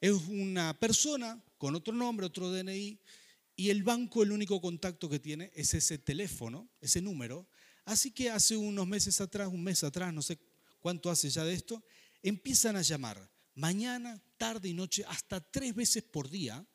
Es 0.01 0.12
una 0.12 0.79
persona 0.79 1.43
con 1.57 1.75
otro 1.75 1.95
nombre, 1.95 2.27
otro 2.27 2.51
DNI, 2.51 2.99
y 3.57 3.71
el 3.71 3.83
banco 3.83 4.23
el 4.23 4.33
único 4.33 4.61
contacto 4.61 5.09
que 5.09 5.19
tiene 5.19 5.51
es 5.55 5.73
ese 5.75 5.99
teléfono, 5.99 6.69
ese 6.81 7.01
número. 7.01 7.47
Así 7.85 8.11
que 8.11 8.31
hace 8.31 8.57
unos 8.57 8.87
meses 8.87 9.21
atrás, 9.21 9.49
un 9.49 9.62
mes 9.62 9.83
atrás, 9.83 10.12
no 10.12 10.23
sé 10.23 10.38
¿cuánto 10.81 11.11
hace 11.11 11.31
ya 11.31 11.45
de 11.45 11.55
esto? 11.55 11.85
Empiezan 12.23 12.77
a 12.77 12.83
llamar 12.83 13.31
mañana, 13.55 14.23
tarde 14.37 14.69
y 14.69 14.75
noche, 14.75 15.05
hasta 15.07 15.40
tres 15.40 15.75
veces 15.75 16.03
por 16.03 16.29
día. 16.29 16.66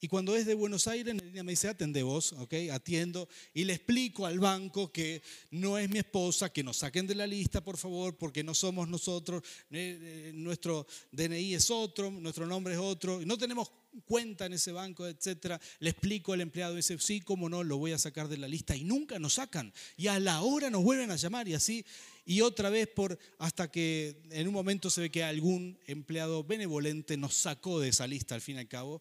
Y 0.00 0.08
cuando 0.08 0.36
es 0.36 0.46
de 0.46 0.54
Buenos 0.54 0.86
Aires, 0.86 1.14
línea 1.14 1.42
me 1.42 1.52
dice, 1.52 1.68
atende 1.68 2.02
vos, 2.02 2.32
¿ok? 2.34 2.54
Atiendo 2.70 3.28
y 3.52 3.64
le 3.64 3.72
explico 3.74 4.26
al 4.26 4.38
banco 4.38 4.92
que 4.92 5.22
no 5.50 5.76
es 5.76 5.90
mi 5.90 5.98
esposa, 5.98 6.52
que 6.52 6.62
nos 6.62 6.78
saquen 6.78 7.06
de 7.06 7.16
la 7.16 7.26
lista, 7.26 7.64
por 7.64 7.76
favor, 7.76 8.16
porque 8.16 8.44
no 8.44 8.54
somos 8.54 8.88
nosotros, 8.88 9.42
eh, 9.70 10.30
nuestro 10.34 10.86
DNI 11.10 11.54
es 11.54 11.70
otro, 11.70 12.10
nuestro 12.10 12.46
nombre 12.46 12.74
es 12.74 12.80
otro, 12.80 13.20
no 13.24 13.36
tenemos 13.36 13.72
cuenta 14.04 14.46
en 14.46 14.52
ese 14.52 14.70
banco, 14.70 15.06
etcétera. 15.06 15.60
Le 15.80 15.90
explico 15.90 16.32
al 16.32 16.42
empleado, 16.42 16.76
dice, 16.76 16.96
sí, 17.00 17.20
cómo 17.20 17.48
no, 17.48 17.64
lo 17.64 17.78
voy 17.78 17.92
a 17.92 17.98
sacar 17.98 18.28
de 18.28 18.36
la 18.36 18.46
lista. 18.46 18.76
Y 18.76 18.84
nunca 18.84 19.18
nos 19.18 19.34
sacan. 19.34 19.72
Y 19.96 20.06
a 20.06 20.20
la 20.20 20.42
hora 20.42 20.70
nos 20.70 20.84
vuelven 20.84 21.10
a 21.10 21.16
llamar 21.16 21.48
y 21.48 21.54
así 21.54 21.84
y 22.28 22.42
otra 22.42 22.68
vez 22.68 22.88
por 22.88 23.18
hasta 23.38 23.70
que 23.70 24.20
en 24.30 24.46
un 24.46 24.52
momento 24.52 24.90
se 24.90 25.00
ve 25.00 25.10
que 25.10 25.24
algún 25.24 25.78
empleado 25.86 26.44
benevolente 26.44 27.16
nos 27.16 27.32
sacó 27.32 27.80
de 27.80 27.88
esa 27.88 28.06
lista 28.06 28.34
al 28.34 28.42
fin 28.42 28.56
y 28.56 28.58
al 28.58 28.68
cabo 28.68 29.00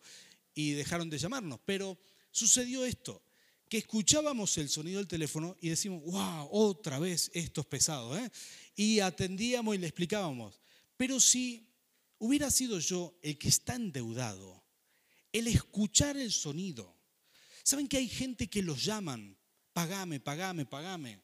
y 0.57 0.71
dejaron 0.71 1.07
de 1.07 1.19
llamarnos. 1.19 1.59
Pero 1.65 1.99
sucedió 2.31 2.83
esto, 2.83 3.21
que 3.69 3.77
escuchábamos 3.77 4.57
el 4.57 4.69
sonido 4.69 4.97
del 4.97 5.07
teléfono 5.07 5.55
y 5.61 5.69
decimos, 5.69 6.01
wow, 6.03 6.49
otra 6.51 6.97
vez 6.97 7.29
esto 7.35 7.61
es 7.61 7.67
pesado. 7.67 8.17
¿eh? 8.17 8.31
Y 8.75 8.99
atendíamos 8.99 9.75
y 9.75 9.77
le 9.77 9.85
explicábamos. 9.85 10.59
Pero 10.97 11.19
si 11.19 11.69
hubiera 12.17 12.49
sido 12.49 12.79
yo 12.79 13.19
el 13.21 13.37
que 13.37 13.49
está 13.49 13.75
endeudado, 13.75 14.63
el 15.31 15.45
escuchar 15.45 16.17
el 16.17 16.31
sonido, 16.31 16.97
¿saben 17.61 17.87
que 17.87 17.97
hay 17.97 18.07
gente 18.07 18.49
que 18.49 18.63
los 18.63 18.83
llaman? 18.83 19.37
Pagame, 19.73 20.19
pagame, 20.19 20.65
pagame. 20.65 21.21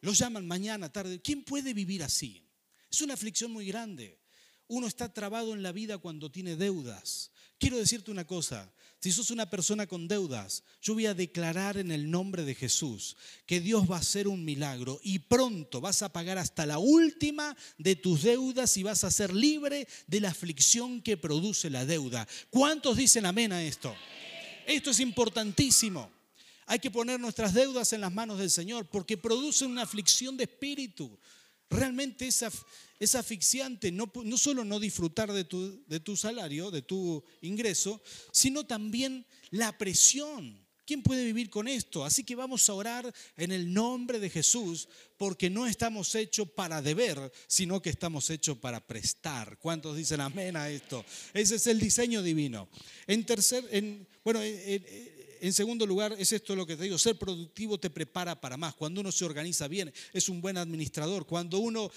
Los 0.00 0.18
llaman 0.18 0.44
mañana, 0.44 0.90
tarde. 0.90 1.20
¿Quién 1.22 1.44
puede 1.44 1.72
vivir 1.72 2.02
así? 2.02 2.44
Es 2.90 3.00
una 3.00 3.14
aflicción 3.14 3.52
muy 3.52 3.64
grande. 3.64 4.18
Uno 4.66 4.88
está 4.88 5.12
trabado 5.12 5.54
en 5.54 5.62
la 5.62 5.70
vida 5.70 5.98
cuando 5.98 6.32
tiene 6.32 6.56
deudas. 6.56 7.31
Quiero 7.62 7.78
decirte 7.78 8.10
una 8.10 8.26
cosa, 8.26 8.68
si 8.98 9.12
sos 9.12 9.30
una 9.30 9.48
persona 9.48 9.86
con 9.86 10.08
deudas, 10.08 10.64
yo 10.82 10.94
voy 10.94 11.06
a 11.06 11.14
declarar 11.14 11.76
en 11.76 11.92
el 11.92 12.10
nombre 12.10 12.42
de 12.42 12.56
Jesús 12.56 13.16
que 13.46 13.60
Dios 13.60 13.88
va 13.88 13.98
a 13.98 14.00
hacer 14.00 14.26
un 14.26 14.44
milagro 14.44 14.98
y 15.04 15.20
pronto 15.20 15.80
vas 15.80 16.02
a 16.02 16.12
pagar 16.12 16.38
hasta 16.38 16.66
la 16.66 16.78
última 16.78 17.56
de 17.78 17.94
tus 17.94 18.24
deudas 18.24 18.76
y 18.78 18.82
vas 18.82 19.04
a 19.04 19.12
ser 19.12 19.32
libre 19.32 19.86
de 20.08 20.20
la 20.20 20.30
aflicción 20.30 21.00
que 21.00 21.16
produce 21.16 21.70
la 21.70 21.86
deuda. 21.86 22.26
¿Cuántos 22.50 22.96
dicen 22.96 23.26
amén 23.26 23.52
a 23.52 23.62
esto? 23.62 23.94
Esto 24.66 24.90
es 24.90 24.98
importantísimo. 24.98 26.10
Hay 26.66 26.80
que 26.80 26.90
poner 26.90 27.20
nuestras 27.20 27.54
deudas 27.54 27.92
en 27.92 28.00
las 28.00 28.12
manos 28.12 28.40
del 28.40 28.50
Señor 28.50 28.86
porque 28.86 29.16
produce 29.16 29.64
una 29.64 29.82
aflicción 29.82 30.36
de 30.36 30.44
espíritu. 30.44 31.16
Realmente 31.72 32.26
es, 32.26 32.44
es 33.00 33.14
asfixiante 33.14 33.90
no, 33.90 34.12
no, 34.24 34.36
solo 34.36 34.64
no 34.64 34.78
disfrutar 34.78 35.32
de 35.32 35.44
tu, 35.44 35.82
de 35.86 36.00
tu 36.00 36.16
salario, 36.16 36.70
de 36.70 36.82
tu 36.82 37.24
ingreso, 37.40 38.02
sino 38.30 38.64
también 38.64 39.26
la 39.50 39.76
presión. 39.76 40.60
¿Quién 40.84 41.02
puede 41.02 41.24
vivir 41.24 41.48
con 41.48 41.68
esto? 41.68 42.04
Así 42.04 42.24
que 42.24 42.34
vamos 42.34 42.68
a 42.68 42.74
orar 42.74 43.12
en 43.36 43.52
el 43.52 43.72
nombre 43.72 44.18
de 44.18 44.28
Jesús 44.28 44.88
porque 45.16 45.48
no 45.48 45.66
estamos 45.66 46.14
hechos 46.14 46.50
para 46.50 46.82
deber, 46.82 47.32
sino 47.46 47.80
que 47.80 47.90
estamos 47.90 48.28
hechos 48.30 48.58
para 48.58 48.84
prestar. 48.84 49.58
¿Cuántos 49.58 49.96
dicen 49.96 50.20
amén 50.20 50.56
a 50.56 50.68
esto? 50.68 51.04
Ese 51.32 51.54
es 51.54 51.66
el 51.68 51.78
diseño 51.78 52.22
divino. 52.22 52.68
En 53.06 53.24
tercer, 53.24 53.66
en, 53.70 54.06
bueno, 54.24 54.42
en 54.42 55.21
segundo 55.50 55.86
lugar, 55.86 56.14
es 56.18 56.30
esto 56.32 56.54
lo 56.54 56.66
que 56.66 56.76
te 56.76 56.84
digo, 56.84 56.98
ser 56.98 57.18
productivo 57.18 57.80
te 57.80 57.90
prepara 57.90 58.38
para 58.38 58.56
más. 58.56 58.74
Cuando 58.74 59.00
uno 59.00 59.10
se 59.10 59.24
organiza 59.24 59.66
bien, 59.66 59.92
es 60.12 60.28
un 60.28 60.40
buen 60.40 60.58
administrador. 60.58 61.26
Cuando 61.26 61.58
uno 61.58 61.90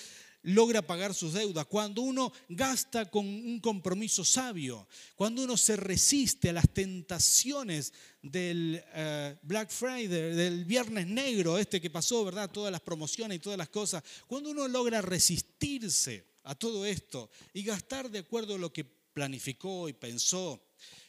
logra 0.45 0.81
pagar 0.81 1.13
sus 1.13 1.33
deudas, 1.33 1.65
cuando 1.65 2.01
uno 2.01 2.31
gasta 2.49 3.09
con 3.09 3.25
un 3.25 3.59
compromiso 3.59 4.23
sabio, 4.23 4.87
cuando 5.15 5.43
uno 5.43 5.57
se 5.57 5.75
resiste 5.75 6.49
a 6.49 6.53
las 6.53 6.69
tentaciones 6.69 7.93
del 8.21 8.83
eh, 8.93 9.37
Black 9.41 9.71
Friday, 9.71 10.07
del 10.07 10.65
Viernes 10.65 11.07
Negro, 11.07 11.57
este 11.57 11.81
que 11.81 11.89
pasó, 11.89 12.23
¿verdad? 12.25 12.49
Todas 12.51 12.71
las 12.71 12.81
promociones 12.81 13.37
y 13.37 13.41
todas 13.41 13.57
las 13.57 13.69
cosas, 13.69 14.03
cuando 14.27 14.51
uno 14.51 14.67
logra 14.67 15.01
resistirse 15.01 16.25
a 16.43 16.55
todo 16.55 16.85
esto 16.85 17.29
y 17.53 17.63
gastar 17.63 18.09
de 18.09 18.19
acuerdo 18.19 18.55
a 18.55 18.59
lo 18.59 18.71
que 18.71 18.85
planificó 18.85 19.89
y 19.89 19.93
pensó, 19.93 20.61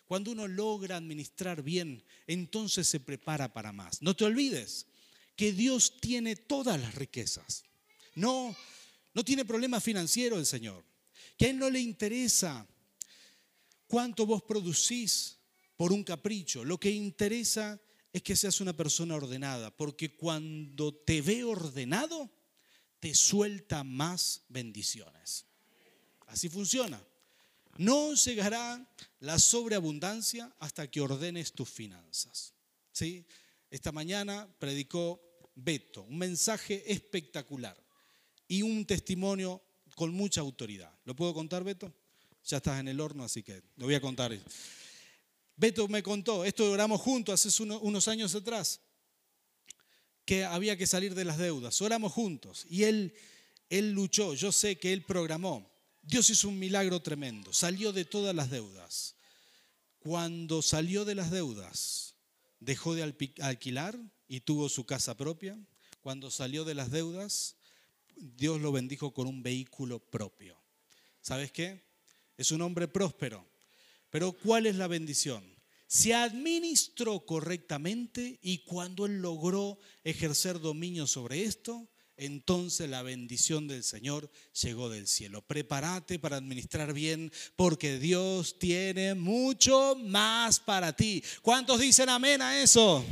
cuando 0.06 0.30
uno 0.30 0.46
logra 0.46 0.96
administrar 0.96 1.62
bien, 1.62 2.02
entonces 2.26 2.88
se 2.88 3.00
prepara 3.00 3.52
para 3.52 3.72
más. 3.72 4.02
No 4.02 4.14
te 4.14 4.24
olvides 4.24 4.86
que 5.34 5.52
Dios 5.52 6.00
tiene 6.00 6.36
todas 6.36 6.80
las 6.80 6.94
riquezas. 6.94 7.64
No, 8.14 8.56
no 9.14 9.24
tiene 9.24 9.44
problema 9.44 9.80
financiero 9.80 10.38
el 10.38 10.46
Señor. 10.46 10.84
Que 11.36 11.46
a 11.46 11.50
Él 11.50 11.58
no 11.58 11.68
le 11.68 11.80
interesa 11.80 12.66
cuánto 13.86 14.26
vos 14.26 14.42
producís 14.42 15.38
por 15.76 15.92
un 15.92 16.04
capricho. 16.04 16.64
Lo 16.64 16.78
que 16.78 16.90
interesa 16.90 17.80
es 18.12 18.22
que 18.22 18.36
seas 18.36 18.60
una 18.60 18.74
persona 18.74 19.14
ordenada, 19.14 19.76
porque 19.76 20.16
cuando 20.16 20.94
te 20.94 21.20
ve 21.20 21.44
ordenado, 21.44 22.30
te 23.00 23.14
suelta 23.14 23.84
más 23.84 24.44
bendiciones. 24.48 25.44
Así 26.26 26.48
funciona. 26.48 27.02
No 27.78 28.14
llegará 28.14 28.86
la 29.20 29.38
sobreabundancia 29.38 30.52
hasta 30.58 30.90
que 30.90 31.00
ordenes 31.00 31.52
tus 31.52 31.68
finanzas. 31.68 32.54
¿Sí? 32.92 33.26
Esta 33.70 33.92
mañana 33.92 34.48
predicó 34.58 35.20
Beto, 35.54 36.02
un 36.02 36.18
mensaje 36.18 36.90
espectacular 36.92 37.76
y 38.46 38.62
un 38.62 38.84
testimonio 38.86 39.62
con 39.94 40.12
mucha 40.12 40.40
autoridad. 40.40 40.92
¿Lo 41.04 41.16
puedo 41.16 41.34
contar, 41.34 41.64
Beto? 41.64 41.92
Ya 42.44 42.58
estás 42.58 42.78
en 42.78 42.88
el 42.88 43.00
horno, 43.00 43.24
así 43.24 43.42
que 43.42 43.62
lo 43.76 43.86
voy 43.86 43.94
a 43.94 44.00
contar. 44.00 44.38
Beto 45.56 45.88
me 45.88 46.02
contó, 46.02 46.44
esto 46.44 46.70
oramos 46.70 47.00
juntos 47.00 47.44
hace 47.44 47.62
unos 47.62 48.08
años 48.08 48.34
atrás, 48.34 48.80
que 50.24 50.44
había 50.44 50.76
que 50.76 50.86
salir 50.86 51.14
de 51.14 51.24
las 51.24 51.38
deudas. 51.38 51.80
Oramos 51.80 52.12
juntos 52.12 52.66
y 52.68 52.84
él, 52.84 53.14
él 53.70 53.92
luchó, 53.92 54.34
yo 54.34 54.52
sé 54.52 54.76
que 54.76 54.92
él 54.92 55.02
programó. 55.02 55.75
Dios 56.06 56.30
hizo 56.30 56.48
un 56.48 56.58
milagro 56.58 57.02
tremendo, 57.02 57.52
salió 57.52 57.92
de 57.92 58.04
todas 58.04 58.32
las 58.32 58.48
deudas. 58.48 59.16
Cuando 59.98 60.62
salió 60.62 61.04
de 61.04 61.16
las 61.16 61.32
deudas, 61.32 62.14
dejó 62.60 62.94
de 62.94 63.02
alquilar 63.40 63.98
y 64.28 64.40
tuvo 64.40 64.68
su 64.68 64.86
casa 64.86 65.16
propia. 65.16 65.58
Cuando 66.00 66.30
salió 66.30 66.64
de 66.64 66.74
las 66.74 66.92
deudas, 66.92 67.56
Dios 68.14 68.60
lo 68.60 68.70
bendijo 68.70 69.12
con 69.12 69.26
un 69.26 69.42
vehículo 69.42 69.98
propio. 69.98 70.56
¿Sabes 71.20 71.50
qué? 71.50 71.82
Es 72.36 72.52
un 72.52 72.62
hombre 72.62 72.86
próspero. 72.86 73.44
Pero 74.08 74.30
¿cuál 74.30 74.66
es 74.66 74.76
la 74.76 74.86
bendición? 74.86 75.44
Se 75.88 76.14
administró 76.14 77.26
correctamente 77.26 78.38
y 78.42 78.58
cuando 78.58 79.06
él 79.06 79.20
logró 79.20 79.80
ejercer 80.04 80.60
dominio 80.60 81.08
sobre 81.08 81.42
esto, 81.42 81.88
entonces 82.16 82.88
la 82.88 83.02
bendición 83.02 83.68
del 83.68 83.84
Señor 83.84 84.30
llegó 84.62 84.88
del 84.88 85.06
cielo. 85.06 85.42
Prepárate 85.42 86.18
para 86.18 86.36
administrar 86.36 86.92
bien 86.92 87.30
porque 87.56 87.98
Dios 87.98 88.58
tiene 88.58 89.14
mucho 89.14 89.96
más 89.96 90.58
para 90.60 90.94
ti. 90.94 91.22
¿Cuántos 91.42 91.80
dicen 91.80 92.08
amén 92.08 92.40
a 92.40 92.62
eso? 92.62 93.04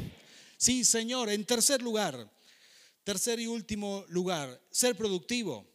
Sí, 0.57 0.85
Señor. 0.85 1.29
En 1.29 1.45
tercer 1.45 1.83
lugar, 1.83 2.31
tercer 3.05 3.39
y 3.41 3.47
último 3.47 4.05
lugar, 4.09 4.61
ser 4.71 4.97
productivo. 4.97 5.71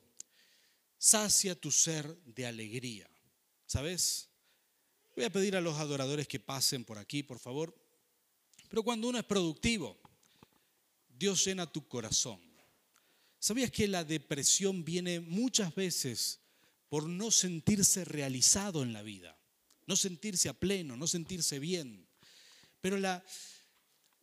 Sacia 0.98 1.56
tu 1.56 1.72
ser 1.72 2.18
de 2.26 2.48
alegría. 2.48 3.10
¿Sabes? 3.68 4.30
Voy 5.16 5.26
a 5.26 5.30
pedir 5.30 5.56
a 5.56 5.62
los 5.62 5.78
adoradores 5.78 6.28
que 6.28 6.40
pasen 6.40 6.84
por 6.84 6.98
aquí, 6.98 7.22
por 7.22 7.40
favor. 7.40 7.76
Pero 8.70 8.84
cuando 8.84 9.10
uno 9.10 9.20
es 9.20 9.26
productivo, 9.26 9.98
Dios 11.08 11.46
llena 11.46 11.72
tu 11.72 11.88
corazón. 11.88 12.49
¿Sabías 13.40 13.72
que 13.72 13.88
la 13.88 14.04
depresión 14.04 14.84
viene 14.84 15.22
muchas 15.22 15.74
veces 15.74 16.42
por 16.90 17.08
no 17.08 17.32
sentirse 17.32 18.04
realizado 18.04 18.84
en 18.84 18.92
la 18.92 19.02
vida? 19.02 19.40
No 19.88 19.96
sentirse 19.96 20.50
a 20.50 20.54
pleno, 20.54 20.98
no 20.98 21.08
sentirse 21.08 21.58
bien. 21.58 22.06
Pero 22.82 22.98
la, 22.98 23.24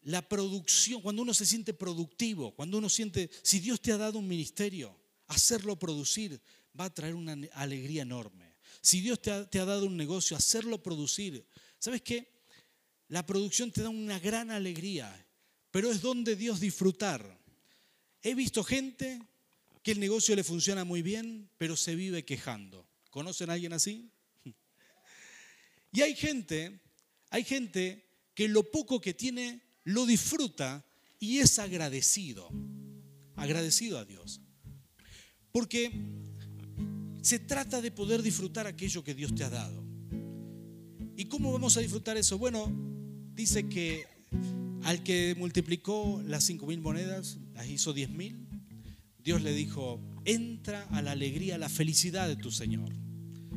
la 0.03 0.29
producción, 0.29 1.01
cuando 1.01 1.23
uno 1.23 1.35
se 1.35 1.47
siente 1.47 1.73
productivo, 1.73 2.55
cuando 2.55 2.79
uno 2.79 2.89
siente, 2.89 3.31
si 3.43 3.59
Dios 3.59 3.81
te 3.81 3.91
ha 3.91 3.97
dado 3.97 4.19
un 4.19 4.29
ministerio, 4.29 4.97
hacerlo 5.27 5.79
producir 5.79 6.41
va 6.79 6.85
a 6.85 6.95
traer 6.95 7.15
una 7.15 7.37
alegría 7.55 8.03
enorme. 8.03 8.55
Si 8.83 9.01
Dios 9.01 9.21
te 9.21 9.31
ha, 9.31 9.49
te 9.49 9.59
ha 9.59 9.65
dado 9.65 9.87
un 9.87 9.97
negocio, 9.97 10.37
hacerlo 10.37 10.83
producir. 10.83 11.47
¿Sabes 11.79 12.03
qué? 12.03 12.37
La 13.09 13.25
producción 13.25 13.73
te 13.73 13.83
da 13.83 13.89
una 13.89 14.19
gran 14.19 14.51
alegría, 14.51 15.27
pero 15.71 15.91
es 15.91 16.03
donde 16.03 16.37
Dios 16.37 16.61
disfrutar. 16.61 17.46
He 18.23 18.35
visto 18.35 18.65
gente 18.65 19.21
que 19.83 19.93
el 19.93 20.01
negocio 20.01 20.35
le 20.35 20.45
funciona 20.45 20.85
muy 20.85 21.03
bien, 21.03 21.49
pero 21.59 21.77
se 21.77 21.95
vive 21.95 22.25
quejando. 22.25 22.87
¿Conocen 23.11 23.51
a 23.51 23.55
alguien 23.55 23.73
así? 23.73 24.11
Y 25.93 26.03
hay 26.03 26.15
gente, 26.15 26.81
hay 27.31 27.43
gente 27.43 28.05
que 28.35 28.49
lo 28.49 28.71
poco 28.71 29.01
que 29.01 29.15
tiene 29.15 29.63
lo 29.85 30.05
disfruta 30.05 30.85
y 31.19 31.39
es 31.39 31.59
agradecido. 31.59 32.51
Agradecido 33.37 33.99
a 33.99 34.05
Dios. 34.05 34.41
Porque 35.53 35.91
se 37.23 37.39
trata 37.39 37.81
de 37.81 37.91
poder 37.91 38.23
disfrutar 38.23 38.67
aquello 38.67 39.03
que 39.03 39.15
Dios 39.15 39.35
te 39.35 39.45
ha 39.45 39.51
dado. 39.51 39.83
¿Y 41.17 41.25
cómo 41.27 41.53
vamos 41.53 41.77
a 41.77 41.81
disfrutar 41.81 42.17
eso? 42.17 42.37
Bueno, 42.37 42.71
dice 43.33 43.69
que 43.69 44.07
al 44.87 45.03
que 45.03 45.35
multiplicó 45.37 46.23
las 46.25 46.45
cinco 46.45 46.65
mil 46.67 46.81
monedas, 46.81 47.39
las 47.55 47.69
hizo 47.69 47.93
diez 47.93 48.09
mil, 48.09 48.47
Dios 49.25 49.43
le 49.43 49.53
dijo, 49.53 50.01
entra 50.25 50.85
a 50.93 51.03
la 51.03 51.11
alegría, 51.11 51.57
a 51.57 51.59
la 51.59 51.69
felicidad 51.69 52.29
de 52.29 52.37
tu 52.37 52.53
Señor. 52.53 52.93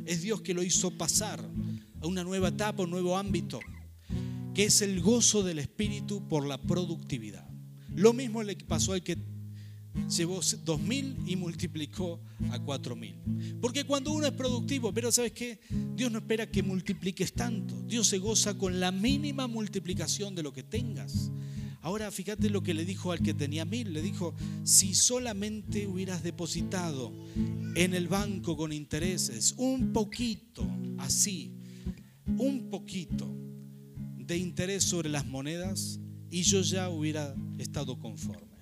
Es 0.07 0.23
Dios 0.23 0.41
que 0.41 0.55
lo 0.55 0.63
hizo 0.63 0.89
pasar 0.97 1.47
a 2.01 2.07
una 2.07 2.23
nueva 2.23 2.47
etapa, 2.47 2.81
un 2.81 2.89
nuevo 2.89 3.15
ámbito, 3.15 3.59
que 4.55 4.65
es 4.65 4.81
el 4.81 5.01
gozo 5.01 5.43
del 5.43 5.59
Espíritu 5.59 6.27
por 6.27 6.47
la 6.47 6.59
productividad. 6.59 7.47
Lo 7.93 8.11
mismo 8.11 8.41
le 8.41 8.55
pasó 8.55 8.93
al 8.93 9.03
que 9.03 9.15
llevó 10.07 10.39
dos 10.63 10.81
mil 10.81 11.17
y 11.25 11.35
multiplicó 11.35 12.19
a 12.51 12.59
cuatro 12.59 12.95
mil. 12.95 13.15
Porque 13.61 13.85
cuando 13.85 14.11
uno 14.11 14.27
es 14.27 14.33
productivo, 14.33 14.93
pero 14.93 15.11
¿sabes 15.11 15.31
qué? 15.31 15.59
Dios 15.95 16.11
no 16.11 16.19
espera 16.19 16.49
que 16.49 16.63
multipliques 16.63 17.33
tanto. 17.33 17.75
Dios 17.83 18.07
se 18.07 18.19
goza 18.19 18.57
con 18.57 18.79
la 18.79 18.91
mínima 18.91 19.47
multiplicación 19.47 20.35
de 20.35 20.43
lo 20.43 20.53
que 20.53 20.63
tengas. 20.63 21.31
Ahora 21.81 22.11
fíjate 22.11 22.49
lo 22.49 22.61
que 22.61 22.73
le 22.73 22.85
dijo 22.85 23.11
al 23.11 23.21
que 23.21 23.33
tenía 23.33 23.65
mil. 23.65 23.93
Le 23.93 24.01
dijo, 24.01 24.35
si 24.63 24.93
solamente 24.93 25.87
hubieras 25.87 26.23
depositado 26.23 27.13
en 27.75 27.93
el 27.93 28.07
banco 28.07 28.57
con 28.57 28.73
intereses 28.73 29.53
un 29.57 29.93
poquito, 29.93 30.67
así, 30.97 31.53
un 32.37 32.69
poquito 32.69 33.33
de 34.17 34.37
interés 34.37 34.83
sobre 34.83 35.09
las 35.09 35.25
monedas, 35.25 35.99
y 36.29 36.43
yo 36.43 36.61
ya 36.61 36.89
hubiera 36.89 37.35
estado 37.57 37.97
conforme. 37.97 38.58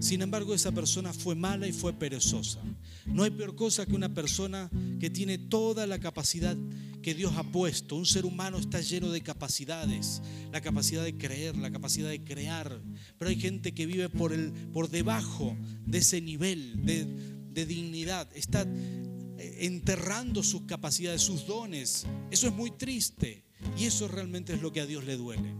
Sin 0.00 0.22
embargo, 0.22 0.54
esa 0.54 0.72
persona 0.72 1.12
fue 1.12 1.34
mala 1.34 1.66
y 1.66 1.72
fue 1.72 1.92
perezosa. 1.92 2.60
No 3.06 3.22
hay 3.22 3.30
peor 3.30 3.54
cosa 3.54 3.86
que 3.86 3.94
una 3.94 4.12
persona 4.12 4.70
que 4.98 5.10
tiene 5.10 5.38
toda 5.38 5.86
la 5.86 5.98
capacidad 5.98 6.56
que 7.02 7.14
Dios 7.14 7.34
ha 7.36 7.44
puesto. 7.44 7.94
Un 7.96 8.06
ser 8.06 8.26
humano 8.26 8.58
está 8.58 8.80
lleno 8.80 9.10
de 9.10 9.20
capacidades, 9.20 10.22
la 10.52 10.60
capacidad 10.60 11.04
de 11.04 11.16
creer, 11.16 11.56
la 11.56 11.70
capacidad 11.70 12.08
de 12.08 12.24
crear. 12.24 12.80
Pero 13.18 13.28
hay 13.28 13.36
gente 13.36 13.72
que 13.72 13.86
vive 13.86 14.08
por, 14.08 14.32
el, 14.32 14.52
por 14.72 14.90
debajo 14.90 15.56
de 15.86 15.98
ese 15.98 16.20
nivel 16.20 16.84
de, 16.84 17.06
de 17.52 17.66
dignidad. 17.66 18.28
Está 18.34 18.62
eh, 18.62 19.58
enterrando 19.60 20.42
sus 20.42 20.62
capacidades, 20.62 21.22
sus 21.22 21.46
dones. 21.46 22.06
Eso 22.30 22.48
es 22.48 22.54
muy 22.54 22.72
triste. 22.72 23.44
Y 23.78 23.84
eso 23.84 24.08
realmente 24.08 24.54
es 24.54 24.62
lo 24.62 24.72
que 24.72 24.80
a 24.80 24.86
Dios 24.86 25.04
le 25.04 25.16
duele. 25.16 25.54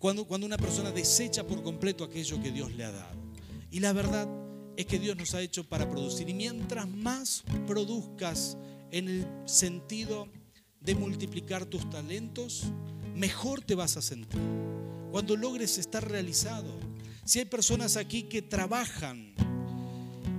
Cuando, 0.00 0.24
cuando 0.24 0.46
una 0.46 0.56
persona 0.56 0.90
desecha 0.90 1.46
por 1.46 1.62
completo 1.62 2.04
aquello 2.04 2.42
que 2.42 2.50
Dios 2.50 2.74
le 2.74 2.84
ha 2.84 2.90
dado. 2.90 3.20
Y 3.70 3.80
la 3.80 3.92
verdad 3.92 4.26
es 4.74 4.86
que 4.86 4.98
Dios 4.98 5.14
nos 5.14 5.34
ha 5.34 5.42
hecho 5.42 5.62
para 5.62 5.90
producir. 5.90 6.26
Y 6.30 6.32
mientras 6.32 6.88
más 6.88 7.44
produzcas 7.66 8.56
en 8.90 9.08
el 9.08 9.26
sentido 9.44 10.26
de 10.80 10.94
multiplicar 10.94 11.66
tus 11.66 11.88
talentos, 11.90 12.64
mejor 13.14 13.60
te 13.60 13.74
vas 13.74 13.98
a 13.98 14.02
sentir. 14.02 14.40
Cuando 15.10 15.36
logres 15.36 15.76
estar 15.76 16.08
realizado. 16.08 16.80
Si 17.26 17.38
hay 17.38 17.44
personas 17.44 17.98
aquí 17.98 18.22
que 18.22 18.40
trabajan 18.40 19.34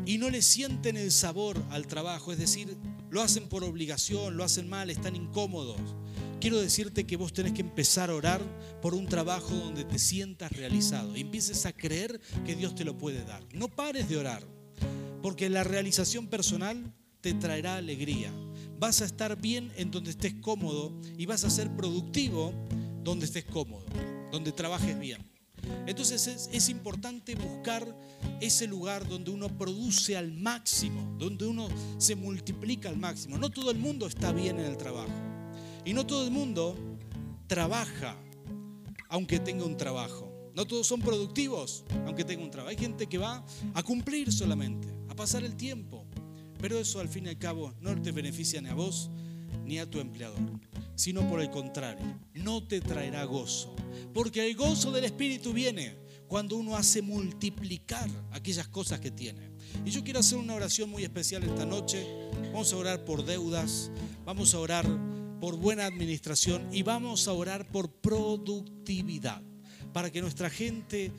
y 0.08 0.18
no 0.18 0.32
le 0.32 0.42
sienten 0.42 0.98
el 0.98 1.12
sabor 1.12 1.64
al 1.70 1.86
trabajo, 1.86 2.32
es 2.32 2.40
decir, 2.40 2.76
lo 3.12 3.22
hacen 3.22 3.48
por 3.48 3.64
obligación, 3.64 4.36
lo 4.36 4.44
hacen 4.44 4.68
mal, 4.68 4.90
están 4.90 5.16
incómodos 5.16 5.80
quiero 6.42 6.60
decirte 6.60 7.06
que 7.06 7.18
vos 7.18 7.32
tenés 7.32 7.54
que 7.54 7.62
empezar 7.62 8.10
a 8.10 8.16
orar 8.16 8.42
por 8.82 8.96
un 8.96 9.06
trabajo 9.06 9.54
donde 9.54 9.86
te 9.86 10.00
sientas 10.00 10.52
realizado 10.52 11.16
y 11.16 11.22
empieces 11.22 11.68
a 11.68 11.72
creer 11.72 12.20
que 12.46 12.56
Dios 12.56 12.74
te 12.74 12.84
lo 12.84 12.98
puede 12.98 13.24
dar. 13.24 13.44
No 13.54 13.70
pares 13.70 14.10
de 14.10 14.18
orar, 14.18 14.44
porque 15.22 15.50
la 15.50 15.64
realización 15.64 16.28
personal 16.28 16.94
te 17.22 17.36
traerá 17.36 17.78
alegría. 17.78 18.34
Vas 18.80 19.02
a 19.02 19.06
estar 19.06 19.40
bien 19.40 19.72
en 19.78 19.92
donde 19.92 20.10
estés 20.10 20.34
cómodo 20.34 21.00
y 21.16 21.28
vas 21.28 21.44
a 21.44 21.52
ser 21.52 21.70
productivo 21.76 22.52
donde 23.04 23.26
estés 23.26 23.46
cómodo, 23.46 23.86
donde 24.32 24.52
trabajes 24.52 25.00
bien. 25.00 25.30
Entonces 25.86 26.26
es, 26.26 26.50
es, 26.52 26.70
importante 26.70 27.36
buscar 27.36 27.86
ese 28.40 28.66
lugar 28.66 29.08
donde 29.08 29.30
uno 29.30 29.48
produce 29.60 30.18
al 30.18 30.32
máximo, 30.32 31.16
donde 31.20 31.46
uno 31.46 31.70
se 32.00 32.16
multiplica 32.16 32.90
al 32.90 32.98
máximo. 32.98 33.38
No 33.38 33.52
todo 33.52 33.70
el 33.70 33.78
mundo 33.78 34.08
está 34.08 34.32
bien 34.32 34.60
en 34.60 34.66
el 34.66 34.78
trabajo. 34.78 35.31
Y 35.86 35.94
no 35.94 36.06
todo 36.06 36.26
el 36.26 36.32
mundo 36.32 36.76
trabaja 37.48 38.18
aunque 39.10 39.40
tenga 39.40 39.66
un 39.66 39.78
trabajo. 39.78 40.32
No 40.54 40.66
todos 40.66 40.88
son 40.88 41.02
productivos 41.02 41.84
aunque 42.06 42.24
tenga 42.24 42.44
un 42.44 42.52
trabajo. 42.52 42.70
Hay 42.70 42.78
gente 42.78 43.08
que 43.08 43.18
va 43.18 43.46
a 43.74 43.84
cumplir 43.84 44.32
solamente, 44.32 44.88
a 45.10 45.16
pasar 45.16 45.44
el 45.44 45.56
tiempo. 45.56 46.06
Pero 46.60 46.78
eso 46.78 47.00
al 47.00 47.10
fin 47.10 47.26
y 47.26 47.30
al 47.30 47.38
cabo 47.38 47.74
no 47.82 48.00
te 48.02 48.12
beneficia 48.12 48.62
ni 48.62 48.70
a 48.70 48.74
vos 48.74 49.10
ni 49.66 49.80
a 49.80 49.90
tu 49.90 50.00
empleador, 50.00 50.40
sino 50.96 51.28
por 51.28 51.42
el 51.42 51.50
contrario, 51.50 52.06
no 52.34 52.66
te 52.66 52.82
traerá 52.82 53.24
gozo. 53.26 53.76
Porque 54.14 54.48
el 54.48 54.56
gozo 54.56 54.92
del 54.92 55.06
Espíritu 55.06 55.54
viene 55.54 55.98
cuando 56.28 56.56
uno 56.56 56.76
hace 56.76 57.02
multiplicar 57.02 58.10
aquellas 58.32 58.68
cosas 58.68 59.00
que 59.00 59.12
tiene. 59.12 59.52
Y 59.86 59.92
yo 59.92 60.04
quiero 60.04 60.20
hacer 60.20 60.38
una 60.38 60.56
oración 60.56 60.90
muy 60.90 61.04
especial 61.04 61.44
esta 61.44 61.66
noche. 61.66 62.06
Vamos 62.54 62.72
a 62.72 62.78
orar 62.78 63.06
por 63.06 63.26
deudas, 63.26 63.92
vamos 64.26 64.54
a 64.54 64.60
orar 64.60 64.86
por 65.42 65.58
buena 65.58 65.88
administración 65.88 66.70
y 66.72 66.84
vamos 66.84 67.28
a 67.28 67.34
orar 67.34 67.68
por 67.68 67.90
productividad, 67.92 69.42
para 69.92 70.12
que 70.12 70.22
nuestra 70.22 70.52
gente 70.52 71.12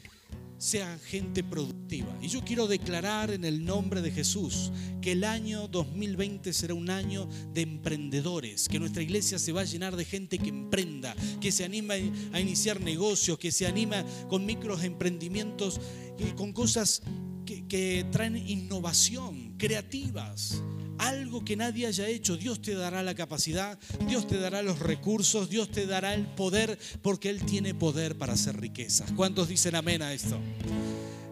sea 0.59 0.97
gente 0.97 1.43
productiva. 1.43 2.17
Y 2.23 2.29
yo 2.29 2.41
quiero 2.45 2.69
declarar 2.69 3.33
en 3.33 3.45
el 3.45 3.65
nombre 3.65 4.01
de 4.01 4.13
Jesús 4.13 4.71
que 5.01 5.13
el 5.13 5.25
año 5.25 5.67
2020 5.67 6.53
será 6.53 6.73
un 6.75 6.89
año 6.89 7.29
de 7.53 7.63
emprendedores, 7.63 8.69
que 8.69 8.79
nuestra 8.79 9.03
iglesia 9.03 9.41
se 9.41 9.51
va 9.51 9.63
a 9.63 9.65
llenar 9.65 9.97
de 9.97 10.05
gente 10.05 10.39
que 10.39 10.51
emprenda, 10.51 11.17
que 11.41 11.51
se 11.51 11.65
anima 11.65 11.95
a 12.33 12.41
iniciar 12.41 12.81
negocios, 12.81 13.39
que 13.39 13.51
se 13.51 13.67
anima 13.67 14.05
con 14.29 14.47
microemprendimientos 14.47 15.81
emprendimientos, 15.81 16.37
con 16.37 16.53
cosas 16.53 17.03
que, 17.45 17.67
que 17.67 18.07
traen 18.13 18.37
innovación, 18.37 19.57
creativas 19.59 20.63
algo 20.99 21.45
que 21.45 21.57
nadie 21.57 21.87
haya 21.87 22.09
hecho. 22.09 22.37
Dios 22.37 22.61
te 22.63 22.75
dará 22.75 23.03
la 23.03 23.15
capacidad, 23.15 23.79
Dios 24.07 24.27
te 24.27 24.39
dará 24.39 24.63
los 24.63 24.79
recursos, 24.79 25.49
Dios 25.49 25.71
te 25.71 25.87
dará 25.87 26.15
el 26.15 26.27
poder, 26.27 26.79
porque 27.03 27.31
Él 27.31 27.45
tiene 27.45 27.75
poder 27.75 28.17
para 28.17 28.35
hacer 28.35 28.61
riquezas. 28.61 29.13
¿Cuántos 29.13 29.49
dicen 29.49 29.75
amén 29.75 30.03
a 30.03 30.13
esto? 30.13 30.39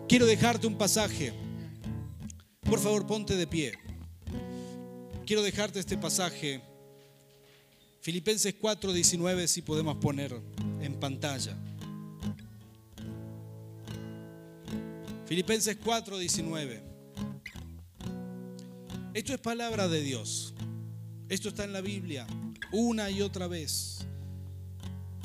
Quiero 0.09 0.27
dejarte 0.27 0.67
un 0.67 0.77
pasaje. 0.77 1.33
Por 2.63 2.79
favor, 2.81 3.07
ponte 3.07 3.37
de 3.37 3.47
pie. 3.47 3.73
Quiero 5.27 5.43
dejarte 5.43 5.79
este 5.79 5.97
pasaje. 5.97 6.61
Filipenses 8.01 8.55
4:19, 8.61 9.47
si 9.47 9.63
podemos 9.63 9.97
poner 9.97 10.35
en 10.81 10.95
pantalla. 10.95 11.57
Filipenses 15.27 15.79
4:19. 15.79 16.90
Esto 19.13 19.35
es 19.35 19.41
palabra 19.41 19.89
de 19.89 20.03
Dios. 20.03 20.55
Esto 21.29 21.49
está 21.49 21.65
en 21.65 21.73
la 21.73 21.81
Biblia 21.81 22.29
una 22.71 23.11
y 23.11 23.23
otra 23.23 23.49
vez. 23.49 24.07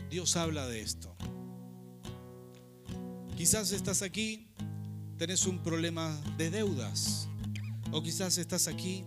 Dios 0.09 0.35
habla 0.35 0.65
de 0.65 0.81
esto. 0.81 1.15
Quizás 3.37 3.71
estás 3.71 4.01
aquí, 4.01 4.47
tenés 5.19 5.45
un 5.45 5.61
problema 5.61 6.19
de 6.35 6.49
deudas. 6.49 7.27
O 7.91 8.01
quizás 8.01 8.39
estás 8.39 8.67
aquí 8.67 9.03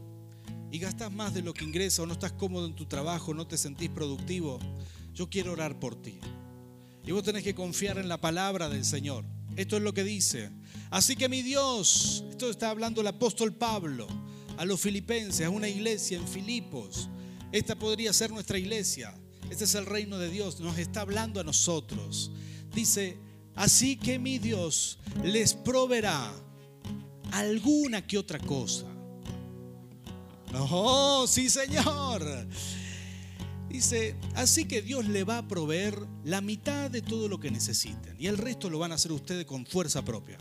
y 0.71 0.79
gastas 0.79 1.11
más 1.11 1.35
de 1.35 1.43
lo 1.43 1.55
que 1.55 1.65
ingresa 1.65 2.03
o 2.03 2.07
no 2.07 2.13
estás 2.13 2.33
cómodo 2.33 2.67
en 2.67 2.77
tu 2.77 2.87
trabajo, 2.87 3.35
no 3.35 3.49
te 3.49 3.59
sentís 3.59 3.91
productivo. 3.91 4.61
Yo 5.13 5.29
quiero 5.29 5.55
orar 5.55 5.81
por 5.81 6.01
ti. 6.01 6.21
Y 7.05 7.11
vos 7.11 7.25
tenés 7.25 7.43
que 7.43 7.55
confiar 7.55 7.99
en 7.99 8.09
la 8.09 8.21
palabra 8.21 8.69
del 8.69 8.85
Señor. 8.85 9.25
Esto 9.57 9.77
es 9.77 9.83
lo 9.83 9.93
que 9.93 10.05
dice. 10.05 10.53
Así 10.91 11.17
que 11.17 11.29
mi 11.29 11.43
Dios, 11.43 12.25
esto 12.31 12.49
está 12.49 12.71
hablando 12.71 13.01
el 13.01 13.09
apóstol 13.09 13.53
Pablo 13.53 14.07
a 14.59 14.65
los 14.65 14.81
filipenses, 14.81 15.47
a 15.47 15.51
una 15.51 15.69
iglesia 15.69 16.19
en 16.19 16.27
Filipos. 16.27 17.09
Esta 17.53 17.79
podría 17.79 18.13
ser 18.13 18.31
nuestra 18.31 18.59
iglesia. 18.59 19.15
Este 19.51 19.65
es 19.65 19.75
el 19.77 19.87
reino 19.87 20.19
de 20.19 20.29
Dios. 20.29 20.61
Nos 20.61 20.79
está 20.79 21.03
hablando 21.03 21.41
a 21.41 21.45
nosotros. 21.45 22.33
Dice, 22.75 23.17
así 23.55 23.97
que 23.97 24.19
mi 24.19 24.39
Dios 24.39 24.99
les 25.23 25.55
proveerá 25.55 26.33
alguna 27.31 28.05
que 28.07 28.19
otra 28.19 28.41
cosa. 28.41 28.87
Oh, 30.55 31.25
sí, 31.29 31.49
Señor. 31.49 32.27
Dice, 33.69 34.17
así 34.35 34.65
que 34.65 34.83
Dios 34.83 35.07
le 35.07 35.23
va 35.23 35.39
a 35.39 35.49
proveer 35.49 36.05
la 36.25 36.41
mitad 36.41 36.91
de 36.91 37.01
todo 37.01 37.29
lo 37.29 37.39
que 37.39 37.51
necesiten. 37.51 38.17
Y 38.19 38.27
el 38.27 38.39
resto 38.39 38.69
lo 38.71 38.81
van 38.81 38.91
a 38.91 38.97
hacer 38.97 39.13
ustedes 39.13 39.45
con 39.47 39.65
fuerza 39.67 40.05
propia. 40.05 40.37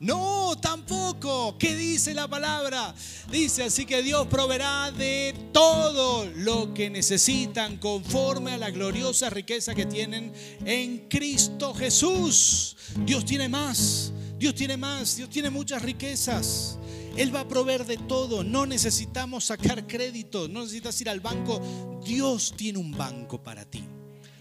No, 0.00 0.56
tampoco. 0.58 1.58
¿Qué 1.58 1.76
dice 1.76 2.14
la 2.14 2.26
palabra? 2.26 2.94
Dice 3.30 3.64
así 3.64 3.84
que 3.84 4.02
Dios 4.02 4.26
proveerá 4.28 4.90
de 4.90 5.34
todo 5.52 6.24
lo 6.36 6.72
que 6.72 6.88
necesitan 6.88 7.76
conforme 7.76 8.52
a 8.52 8.56
la 8.58 8.70
gloriosa 8.70 9.28
riqueza 9.28 9.74
que 9.74 9.84
tienen 9.84 10.32
en 10.64 11.06
Cristo 11.10 11.74
Jesús. 11.74 12.78
Dios 13.04 13.26
tiene 13.26 13.50
más, 13.50 14.14
Dios 14.38 14.54
tiene 14.54 14.78
más, 14.78 15.18
Dios 15.18 15.28
tiene 15.28 15.50
muchas 15.50 15.82
riquezas. 15.82 16.78
Él 17.14 17.34
va 17.34 17.40
a 17.40 17.48
proveer 17.48 17.84
de 17.84 17.98
todo. 17.98 18.42
No 18.42 18.64
necesitamos 18.64 19.44
sacar 19.44 19.86
crédito, 19.86 20.48
no 20.48 20.60
necesitas 20.60 20.98
ir 21.02 21.10
al 21.10 21.20
banco. 21.20 21.60
Dios 22.02 22.54
tiene 22.56 22.78
un 22.78 22.92
banco 22.92 23.42
para 23.42 23.66
ti. 23.66 23.84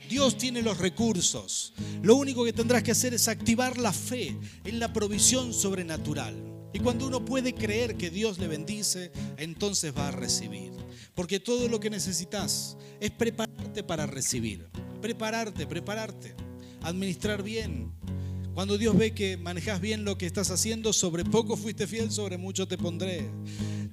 Dios 0.09 0.37
tiene 0.37 0.63
los 0.63 0.79
recursos. 0.79 1.71
Lo 2.01 2.15
único 2.15 2.43
que 2.43 2.51
tendrás 2.51 2.81
que 2.81 2.91
hacer 2.91 3.13
es 3.13 3.27
activar 3.27 3.77
la 3.77 3.93
fe 3.93 4.35
en 4.65 4.79
la 4.79 4.91
provisión 4.91 5.53
sobrenatural. 5.53 6.35
Y 6.73 6.79
cuando 6.79 7.05
uno 7.05 7.23
puede 7.23 7.53
creer 7.53 7.95
que 7.95 8.09
Dios 8.09 8.39
le 8.39 8.47
bendice, 8.47 9.11
entonces 9.37 9.95
va 9.95 10.07
a 10.07 10.11
recibir. 10.11 10.71
Porque 11.13 11.39
todo 11.39 11.67
lo 11.67 11.79
que 11.79 11.91
necesitas 11.91 12.75
es 12.99 13.11
prepararte 13.11 13.83
para 13.83 14.07
recibir. 14.07 14.67
Prepararte, 14.99 15.67
prepararte. 15.67 16.35
Administrar 16.81 17.43
bien. 17.43 17.91
Cuando 18.55 18.79
Dios 18.79 18.97
ve 18.97 19.13
que 19.13 19.37
manejas 19.37 19.79
bien 19.79 20.05
lo 20.05 20.17
que 20.17 20.25
estás 20.25 20.49
haciendo, 20.49 20.91
sobre 20.91 21.23
poco 21.23 21.55
fuiste 21.55 21.85
fiel, 21.85 22.11
sobre 22.11 22.39
mucho 22.39 22.67
te 22.67 22.79
pondré. 22.79 23.29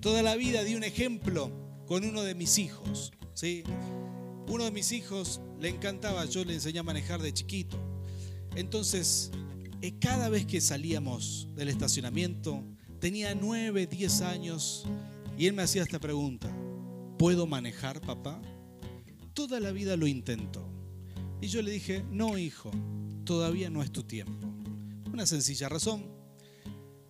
Toda 0.00 0.22
la 0.22 0.34
vida 0.34 0.64
di 0.64 0.76
un 0.76 0.84
ejemplo 0.84 1.52
con 1.86 2.04
uno 2.04 2.22
de 2.22 2.34
mis 2.34 2.56
hijos. 2.58 3.12
¿sí? 3.34 3.64
Uno 4.48 4.64
de 4.64 4.70
mis 4.70 4.92
hijos 4.92 5.40
le 5.60 5.68
encantaba, 5.68 6.24
yo 6.26 6.44
le 6.44 6.54
enseñé 6.54 6.78
a 6.78 6.82
manejar 6.82 7.20
de 7.22 7.32
chiquito. 7.32 7.78
Entonces, 8.54 9.30
eh, 9.82 9.92
cada 9.98 10.28
vez 10.28 10.46
que 10.46 10.60
salíamos 10.60 11.48
del 11.54 11.68
estacionamiento, 11.68 12.64
tenía 13.00 13.34
9, 13.34 13.86
10 13.86 14.20
años 14.22 14.84
y 15.38 15.46
él 15.46 15.52
me 15.52 15.62
hacía 15.62 15.82
esta 15.82 15.98
pregunta, 15.98 16.50
¿puedo 17.18 17.46
manejar, 17.46 18.00
papá? 18.00 18.40
Toda 19.34 19.60
la 19.60 19.72
vida 19.72 19.96
lo 19.96 20.06
intentó. 20.06 20.66
Y 21.40 21.48
yo 21.48 21.60
le 21.60 21.70
dije, 21.70 22.04
no, 22.10 22.38
hijo, 22.38 22.70
todavía 23.24 23.68
no 23.68 23.82
es 23.82 23.92
tu 23.92 24.02
tiempo. 24.02 24.48
Una 25.12 25.26
sencilla 25.26 25.68
razón, 25.68 26.10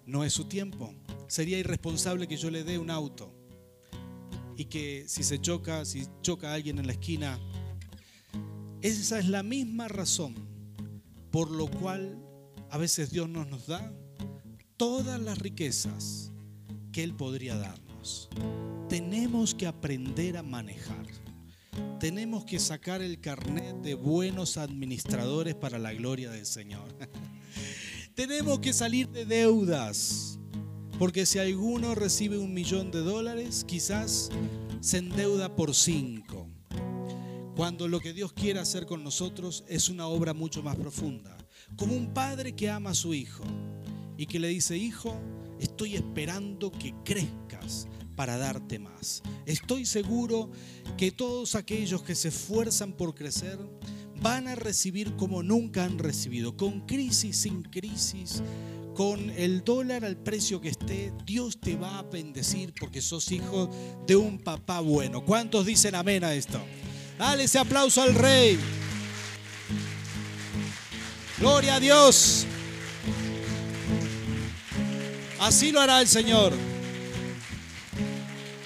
no 0.05 0.25
es 0.25 0.33
su 0.33 0.45
tiempo. 0.45 0.93
Sería 1.29 1.59
irresponsable 1.59 2.27
que 2.27 2.37
yo 2.37 2.51
le 2.51 2.65
dé 2.65 2.79
un 2.79 2.91
auto 2.91 3.33
y 4.57 4.67
que 4.67 5.05
si 5.07 5.23
se 5.23 5.41
choca, 5.41 5.85
si 5.85 6.07
choca 6.23 6.51
a 6.51 6.55
alguien 6.55 6.79
en 6.79 6.87
la 6.87 6.93
esquina, 6.93 7.39
esa 8.83 9.19
es 9.19 9.29
la 9.29 9.43
misma 9.43 9.89
razón 9.89 10.35
por 11.37 11.51
lo 11.51 11.67
cual 11.67 12.19
a 12.71 12.79
veces 12.79 13.11
Dios 13.11 13.29
nos, 13.29 13.47
nos 13.49 13.67
da 13.67 13.93
todas 14.79 15.21
las 15.21 15.39
riquezas 15.39 16.33
que 16.93 17.03
Él 17.03 17.15
podría 17.15 17.57
darnos. 17.57 18.31
Tenemos 18.89 19.55
que 19.55 19.67
aprender 19.67 20.39
a 20.39 20.43
manejar. 20.43 21.07
Tenemos 22.01 22.47
que 22.47 22.59
sacar 22.59 23.03
el 23.03 23.21
carnet 23.21 23.77
de 23.83 23.95
buenos 23.95 24.57
administradores 24.57 25.55
para 25.55 25.79
la 25.79 25.93
gloria 25.93 26.31
del 26.31 26.47
Señor. 26.47 26.89
Tenemos 28.15 28.61
que 28.61 28.73
salir 28.73 29.11
de 29.11 29.27
deudas. 29.27 30.39
Porque 30.99 31.27
si 31.27 31.39
alguno 31.39 31.95
recibe 31.95 32.39
un 32.39 32.55
millón 32.55 32.91
de 32.91 33.01
dólares, 33.01 33.63
quizás 33.69 34.31
se 34.81 34.97
endeuda 34.97 35.55
por 35.55 35.75
cinco. 35.75 36.46
Cuando 37.57 37.89
lo 37.89 38.01
que 38.01 38.13
Dios 38.13 38.35
quiere 38.35 38.61
hacer 38.61 38.85
con 38.85 39.03
nosotros 39.03 39.65
es 39.67 39.89
una 39.89 40.07
obra 40.09 40.35
mucho 40.35 40.63
más 40.63 40.77
profunda. 40.77 41.35
Como 41.75 41.95
un 41.95 42.13
padre 42.13 42.55
que 42.55 42.69
ama 42.69 42.91
a 42.91 42.95
su 42.95 43.15
hijo 43.15 43.45
y 44.19 44.27
que 44.27 44.39
le 44.39 44.49
dice, 44.49 44.77
hijo, 44.77 45.19
estoy 45.59 45.97
esperando 45.97 46.71
que 46.71 46.95
crezcas 47.03 47.89
para 48.15 48.37
darte 48.37 48.79
más. 48.79 49.23
Estoy 49.47 49.87
seguro 49.87 50.51
que 50.99 51.11
todos 51.13 51.55
aquellos 51.55 52.03
que 52.03 52.15
se 52.15 52.29
esfuerzan 52.29 52.93
por 52.93 53.15
crecer 53.15 53.59
van 54.21 54.49
a 54.49 54.55
recibir 54.55 55.17
como 55.17 55.43
nunca 55.43 55.85
han 55.85 55.99
recibido, 55.99 56.59
con 56.59 56.83
crisis, 56.87 57.39
sin 57.39 57.63
crisis 57.63 58.43
con 58.95 59.31
el 59.31 59.63
dólar 59.63 60.07
al 60.07 60.17
precio 60.17 60.59
que 60.63 60.71
esté, 60.71 61.13
Dios 61.27 61.61
te 61.61 61.77
va 61.77 61.99
a 61.99 62.03
bendecir 62.03 62.73
porque 62.81 63.03
sos 63.03 63.31
hijo 63.31 63.69
de 64.07 64.17
un 64.17 64.39
papá 64.39 64.81
bueno. 64.81 65.23
¿Cuántos 65.23 65.67
dicen 65.67 65.95
amén 65.95 66.25
a 66.25 66.33
esto? 66.33 66.59
Dale 67.19 67.45
ese 67.45 67.59
aplauso 67.59 68.03
al 68.03 68.15
rey. 68.15 68.59
Gloria 71.39 71.77
a 71.77 71.81
Dios. 71.81 72.47
Así 75.41 75.73
lo 75.73 75.81
hará 75.81 76.01
el 76.01 76.09
Señor. 76.09 76.53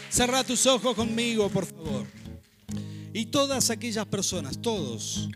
Cerra 0.09 0.43
tus 0.45 0.67
ojos 0.67 0.95
conmigo, 0.95 1.49
por 1.49 1.67
favor. 1.67 2.07
Y 3.13 3.27
todas 3.27 3.71
aquellas 3.71 4.07
personas, 4.07 4.61
todos, 4.61 5.29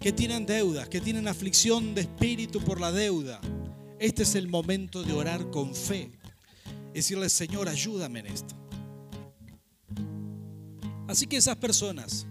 que 0.00 0.12
tienen 0.12 0.46
deudas, 0.46 0.88
que 0.88 1.00
tienen 1.00 1.28
aflicción 1.28 1.94
de 1.94 2.02
espíritu 2.02 2.60
por 2.60 2.80
la 2.80 2.92
deuda, 2.92 3.40
este 3.98 4.24
es 4.24 4.34
el 4.34 4.48
momento 4.48 5.02
de 5.02 5.12
orar 5.12 5.50
con 5.50 5.74
fe. 5.74 6.10
Decirle, 6.92 7.28
Señor, 7.28 7.68
ayúdame 7.68 8.20
en 8.20 8.26
esto. 8.26 8.54
Así 11.08 11.26
que 11.26 11.36
esas 11.36 11.56
personas, 11.56 12.26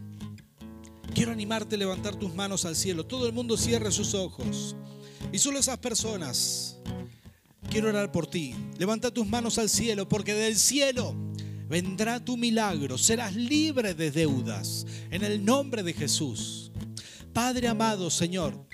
quiero 1.13 1.31
animarte 1.31 1.75
a 1.75 1.77
levantar 1.77 2.15
tus 2.15 2.33
manos 2.33 2.65
al 2.65 2.75
cielo. 2.75 3.05
Todo 3.05 3.27
el 3.27 3.33
mundo 3.33 3.57
cierre 3.57 3.91
sus 3.91 4.13
ojos. 4.13 4.75
Y 5.31 5.37
solo 5.39 5.59
esas 5.59 5.77
personas, 5.77 6.77
quiero 7.69 7.89
orar 7.89 8.11
por 8.11 8.27
ti. 8.27 8.55
Levanta 8.77 9.11
tus 9.11 9.27
manos 9.27 9.57
al 9.57 9.69
cielo, 9.69 10.07
porque 10.07 10.33
del 10.33 10.55
cielo 10.55 11.15
vendrá 11.67 12.23
tu 12.23 12.37
milagro. 12.37 12.97
Serás 12.97 13.35
libre 13.35 13.93
de 13.93 14.11
deudas 14.11 14.85
en 15.11 15.23
el 15.23 15.43
nombre 15.43 15.83
de 15.83 15.93
Jesús. 15.93 16.71
Padre 17.33 17.67
amado, 17.67 18.09
Señor 18.09 18.65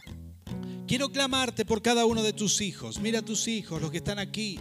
Quiero 0.92 1.10
clamarte 1.10 1.64
por 1.64 1.82
cada 1.82 2.06
uno 2.06 2.22
de 2.22 2.34
tus 2.34 2.60
hijos. 2.60 3.00
Mira 3.00 3.20
a 3.20 3.22
tus 3.22 3.48
hijos, 3.48 3.82
los 3.82 3.92
que 3.92 4.00
están 4.00 4.20
aquí, 4.20 4.60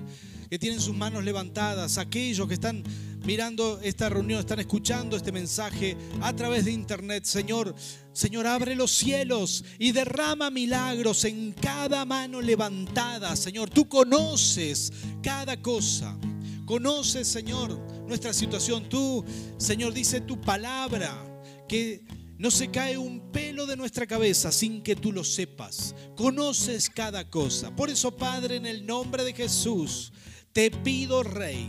que 0.49 0.61
tienen 0.61 0.81
sus 0.81 0.95
manos 0.95 1.25
levantadas, 1.25 1.99
aquellos 1.99 2.47
que 2.47 2.55
están 2.55 2.85
mirando 3.25 3.81
esta 3.83 4.09
reunión, 4.09 4.41
están 4.41 4.61
escuchando 4.61 5.17
este 5.17 5.33
mensaje 5.33 5.97
a 6.21 6.35
través 6.35 6.65
de 6.65 6.73
internet. 6.73 7.25
Señor, 7.25 7.75
Señor, 8.13 8.47
abre 8.47 8.75
los 8.75 8.91
cielos 8.91 9.65
y 9.79 9.93
derrama 9.93 10.51
milagros 10.51 11.25
en 11.25 11.53
cada 11.53 12.05
mano 12.05 12.41
levantada. 12.41 13.35
Señor, 13.37 13.71
tú 13.71 13.89
conoces 13.89 14.93
cada 15.23 15.61
cosa. 15.61 16.17
Conoces, 16.67 17.27
Señor, 17.29 17.79
nuestra 18.07 18.33
situación. 18.33 18.89
Tú, 18.89 19.25
Señor, 19.59 19.93
dice 19.93 20.21
tu 20.21 20.41
palabra 20.41 21.27
que 21.69 22.05
no 22.39 22.51
se 22.51 22.71
cae 22.71 22.97
un 22.97 23.31
pelo 23.33 23.67
de 23.67 23.77
nuestra 23.77 24.07
cabeza 24.07 24.51
sin 24.51 24.83
que 24.83 24.97
tú 24.97 25.13
lo 25.13 25.25
sepas. 25.25 25.95
Conoces 26.17 26.89
cada 26.89 27.29
cosa. 27.29 27.75
Por 27.77 27.91
eso, 27.91 28.17
Padre, 28.17 28.57
en 28.57 28.67
el 28.67 28.87
nombre 28.87 29.25
de 29.25 29.35
Jesús, 29.35 30.13
te 30.53 30.71
pido, 30.71 31.23
Rey, 31.23 31.69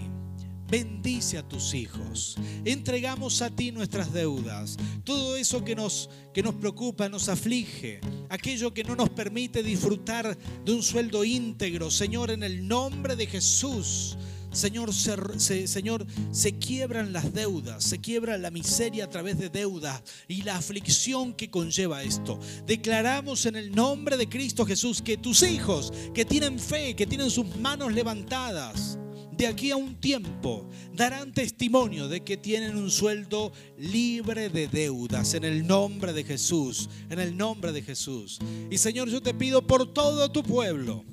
bendice 0.71 1.37
a 1.37 1.47
tus 1.47 1.73
hijos. 1.73 2.37
Entregamos 2.63 3.41
a 3.41 3.49
ti 3.49 3.71
nuestras 3.71 4.13
deudas, 4.13 4.77
todo 5.03 5.35
eso 5.35 5.63
que 5.63 5.75
nos, 5.75 6.09
que 6.33 6.41
nos 6.41 6.55
preocupa, 6.55 7.09
nos 7.09 7.27
aflige, 7.27 7.99
aquello 8.29 8.73
que 8.73 8.85
no 8.85 8.95
nos 8.95 9.09
permite 9.09 9.61
disfrutar 9.61 10.37
de 10.65 10.71
un 10.71 10.81
sueldo 10.81 11.25
íntegro. 11.25 11.91
Señor, 11.91 12.31
en 12.31 12.41
el 12.41 12.67
nombre 12.67 13.15
de 13.15 13.27
Jesús. 13.27 14.17
Señor 14.51 14.93
se, 14.93 15.65
Señor, 15.65 16.05
se 16.31 16.57
quiebran 16.57 17.13
las 17.13 17.33
deudas, 17.33 17.85
se 17.85 17.99
quiebra 17.99 18.37
la 18.37 18.51
miseria 18.51 19.05
a 19.05 19.09
través 19.09 19.39
de 19.39 19.49
deudas 19.49 20.03
y 20.27 20.41
la 20.41 20.57
aflicción 20.57 21.33
que 21.33 21.49
conlleva 21.49 22.03
esto. 22.03 22.37
Declaramos 22.65 23.45
en 23.45 23.55
el 23.55 23.71
nombre 23.71 24.17
de 24.17 24.27
Cristo 24.27 24.65
Jesús 24.65 25.01
que 25.01 25.15
tus 25.15 25.41
hijos 25.43 25.93
que 26.13 26.25
tienen 26.25 26.59
fe, 26.59 26.97
que 26.97 27.07
tienen 27.07 27.31
sus 27.31 27.55
manos 27.55 27.93
levantadas, 27.93 28.99
de 29.41 29.47
aquí 29.47 29.71
a 29.71 29.75
un 29.75 29.95
tiempo 29.95 30.69
darán 30.93 31.33
testimonio 31.33 32.07
de 32.07 32.23
que 32.23 32.37
tienen 32.37 32.75
un 32.75 32.91
sueldo 32.91 33.51
libre 33.77 34.49
de 34.49 34.67
deudas 34.67 35.33
en 35.33 35.43
el 35.43 35.65
nombre 35.65 36.13
de 36.13 36.23
Jesús, 36.23 36.89
en 37.09 37.19
el 37.19 37.35
nombre 37.35 37.71
de 37.71 37.81
Jesús. 37.81 38.39
Y 38.69 38.77
Señor, 38.77 39.09
yo 39.09 39.19
te 39.19 39.33
pido 39.33 39.65
por 39.65 39.91
todo 39.93 40.31
tu 40.31 40.43
pueblo, 40.43 41.03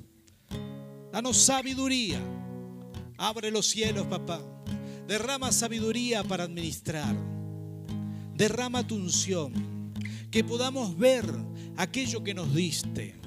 danos 1.11 1.37
sabiduría 1.37 2.21
Abre 3.19 3.51
los 3.51 3.67
cielos, 3.67 4.07
papá. 4.07 4.41
Derrama 5.05 5.51
sabiduría 5.51 6.23
para 6.23 6.45
administrar. 6.45 7.13
Derrama 8.33 8.87
tu 8.87 8.95
unción. 8.95 9.91
Que 10.31 10.41
podamos 10.41 10.97
ver 10.97 11.25
aquello 11.75 12.23
que 12.23 12.33
nos 12.33 12.55
diste. 12.55 13.19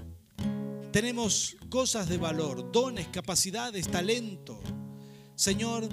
Tenemos 0.93 1.57
cosas 1.69 2.09
de 2.09 2.17
valor, 2.17 2.73
dones, 2.73 3.09
capacidades, 3.09 3.87
talento. 3.89 4.63
Señor, 5.43 5.89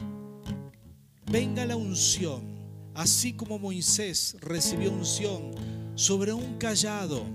venga 1.25 1.65
la 1.65 1.75
unción, 1.75 2.43
así 2.93 3.33
como 3.33 3.57
Moisés 3.57 4.37
recibió 4.41 4.91
unción 4.91 5.55
sobre 5.95 6.33
un 6.33 6.59
callado, 6.59 7.25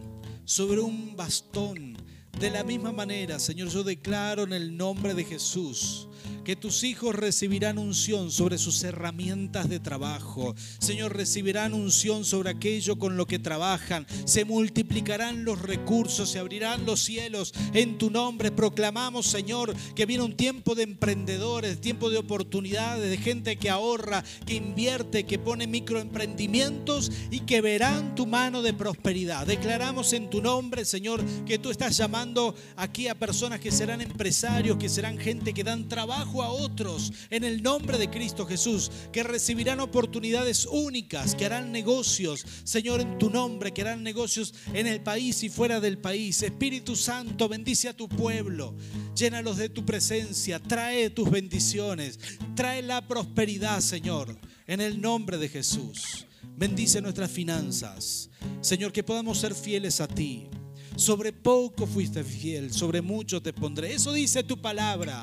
sobre 0.44 0.78
un 0.78 1.16
bastón. 1.16 1.96
De 2.38 2.52
la 2.52 2.62
misma 2.62 2.92
manera, 2.92 3.40
Señor, 3.40 3.66
yo 3.66 3.82
declaro 3.82 4.44
en 4.44 4.52
el 4.52 4.76
nombre 4.76 5.12
de 5.12 5.24
Jesús 5.24 6.06
que 6.44 6.56
tus 6.56 6.84
hijos 6.84 7.14
recibirán 7.14 7.78
unción 7.78 8.30
sobre 8.30 8.58
sus 8.58 8.82
herramientas 8.84 9.68
de 9.68 9.80
trabajo. 9.80 10.54
Señor, 10.78 11.16
recibirán 11.16 11.74
unción 11.74 12.24
sobre 12.24 12.50
aquello 12.50 12.98
con 12.98 13.16
lo 13.16 13.26
que 13.26 13.38
trabajan. 13.38 14.06
Se 14.24 14.44
multiplicarán 14.44 15.44
los 15.44 15.60
recursos, 15.60 16.30
se 16.30 16.38
abrirán 16.38 16.86
los 16.86 17.00
cielos 17.02 17.54
en 17.72 17.98
tu 17.98 18.10
nombre. 18.10 18.50
Proclamamos, 18.50 19.26
Señor, 19.26 19.74
que 19.94 20.06
viene 20.06 20.24
un 20.24 20.36
tiempo 20.36 20.74
de 20.74 20.84
emprendedores, 20.84 21.80
tiempo 21.80 22.10
de 22.10 22.18
oportunidades, 22.18 23.10
de 23.10 23.16
gente 23.16 23.56
que 23.56 23.70
ahorra, 23.70 24.24
que 24.46 24.54
invierte, 24.54 25.24
que 25.24 25.38
pone 25.38 25.66
microemprendimientos 25.66 27.10
y 27.30 27.40
que 27.40 27.60
verán 27.60 28.14
tu 28.14 28.26
mano 28.26 28.62
de 28.62 28.74
prosperidad. 28.74 29.46
Declaramos 29.46 30.12
en 30.12 30.30
tu 30.30 30.40
nombre, 30.40 30.84
Señor, 30.84 31.24
que 31.46 31.58
tú 31.58 31.70
estás 31.70 31.96
llamando 31.96 32.54
aquí 32.76 33.08
a 33.08 33.18
personas 33.18 33.60
que 33.60 33.70
serán 33.70 34.00
empresarios, 34.00 34.76
que 34.76 34.88
serán 34.88 35.18
gente 35.18 35.52
que 35.52 35.64
dan 35.64 35.88
trabajo 35.88 36.13
a 36.14 36.50
otros 36.50 37.12
en 37.30 37.44
el 37.44 37.62
nombre 37.62 37.98
de 37.98 38.08
Cristo 38.08 38.46
Jesús, 38.46 38.90
que 39.12 39.22
recibirán 39.22 39.80
oportunidades 39.80 40.66
únicas, 40.66 41.34
que 41.34 41.46
harán 41.46 41.72
negocios, 41.72 42.44
Señor, 42.64 43.00
en 43.00 43.18
tu 43.18 43.30
nombre, 43.30 43.72
que 43.72 43.82
harán 43.82 44.02
negocios 44.02 44.54
en 44.72 44.86
el 44.86 45.00
país 45.00 45.42
y 45.42 45.48
fuera 45.48 45.80
del 45.80 45.98
país. 45.98 46.42
Espíritu 46.42 46.96
Santo, 46.96 47.48
bendice 47.48 47.88
a 47.88 47.96
tu 47.96 48.08
pueblo, 48.08 48.74
llénalos 49.14 49.56
de 49.56 49.68
tu 49.68 49.84
presencia, 49.84 50.60
trae 50.60 51.10
tus 51.10 51.30
bendiciones, 51.30 52.18
trae 52.54 52.82
la 52.82 53.06
prosperidad, 53.06 53.80
Señor, 53.80 54.38
en 54.66 54.80
el 54.80 55.00
nombre 55.00 55.38
de 55.38 55.48
Jesús. 55.48 56.26
Bendice 56.56 57.00
nuestras 57.00 57.30
finanzas. 57.30 58.30
Señor, 58.60 58.92
que 58.92 59.02
podamos 59.02 59.38
ser 59.38 59.54
fieles 59.54 60.00
a 60.00 60.06
ti. 60.06 60.48
Sobre 60.96 61.32
poco 61.32 61.86
fuiste 61.86 62.22
fiel, 62.22 62.72
sobre 62.72 63.02
mucho 63.02 63.42
te 63.42 63.52
pondré. 63.52 63.94
Eso 63.94 64.12
dice 64.12 64.44
tu 64.44 64.60
palabra. 64.60 65.22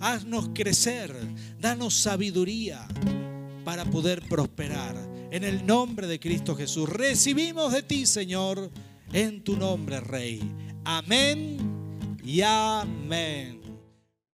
Haznos 0.00 0.50
crecer, 0.54 1.14
danos 1.60 1.94
sabiduría 1.94 2.86
para 3.64 3.84
poder 3.84 4.22
prosperar. 4.28 4.96
En 5.30 5.44
el 5.44 5.64
nombre 5.64 6.06
de 6.06 6.18
Cristo 6.18 6.56
Jesús, 6.56 6.88
recibimos 6.88 7.72
de 7.72 7.82
ti, 7.82 8.06
Señor, 8.06 8.70
en 9.12 9.44
tu 9.44 9.56
nombre, 9.56 10.00
Rey. 10.00 10.40
Amén 10.84 11.58
y 12.24 12.40
amén. 12.40 13.59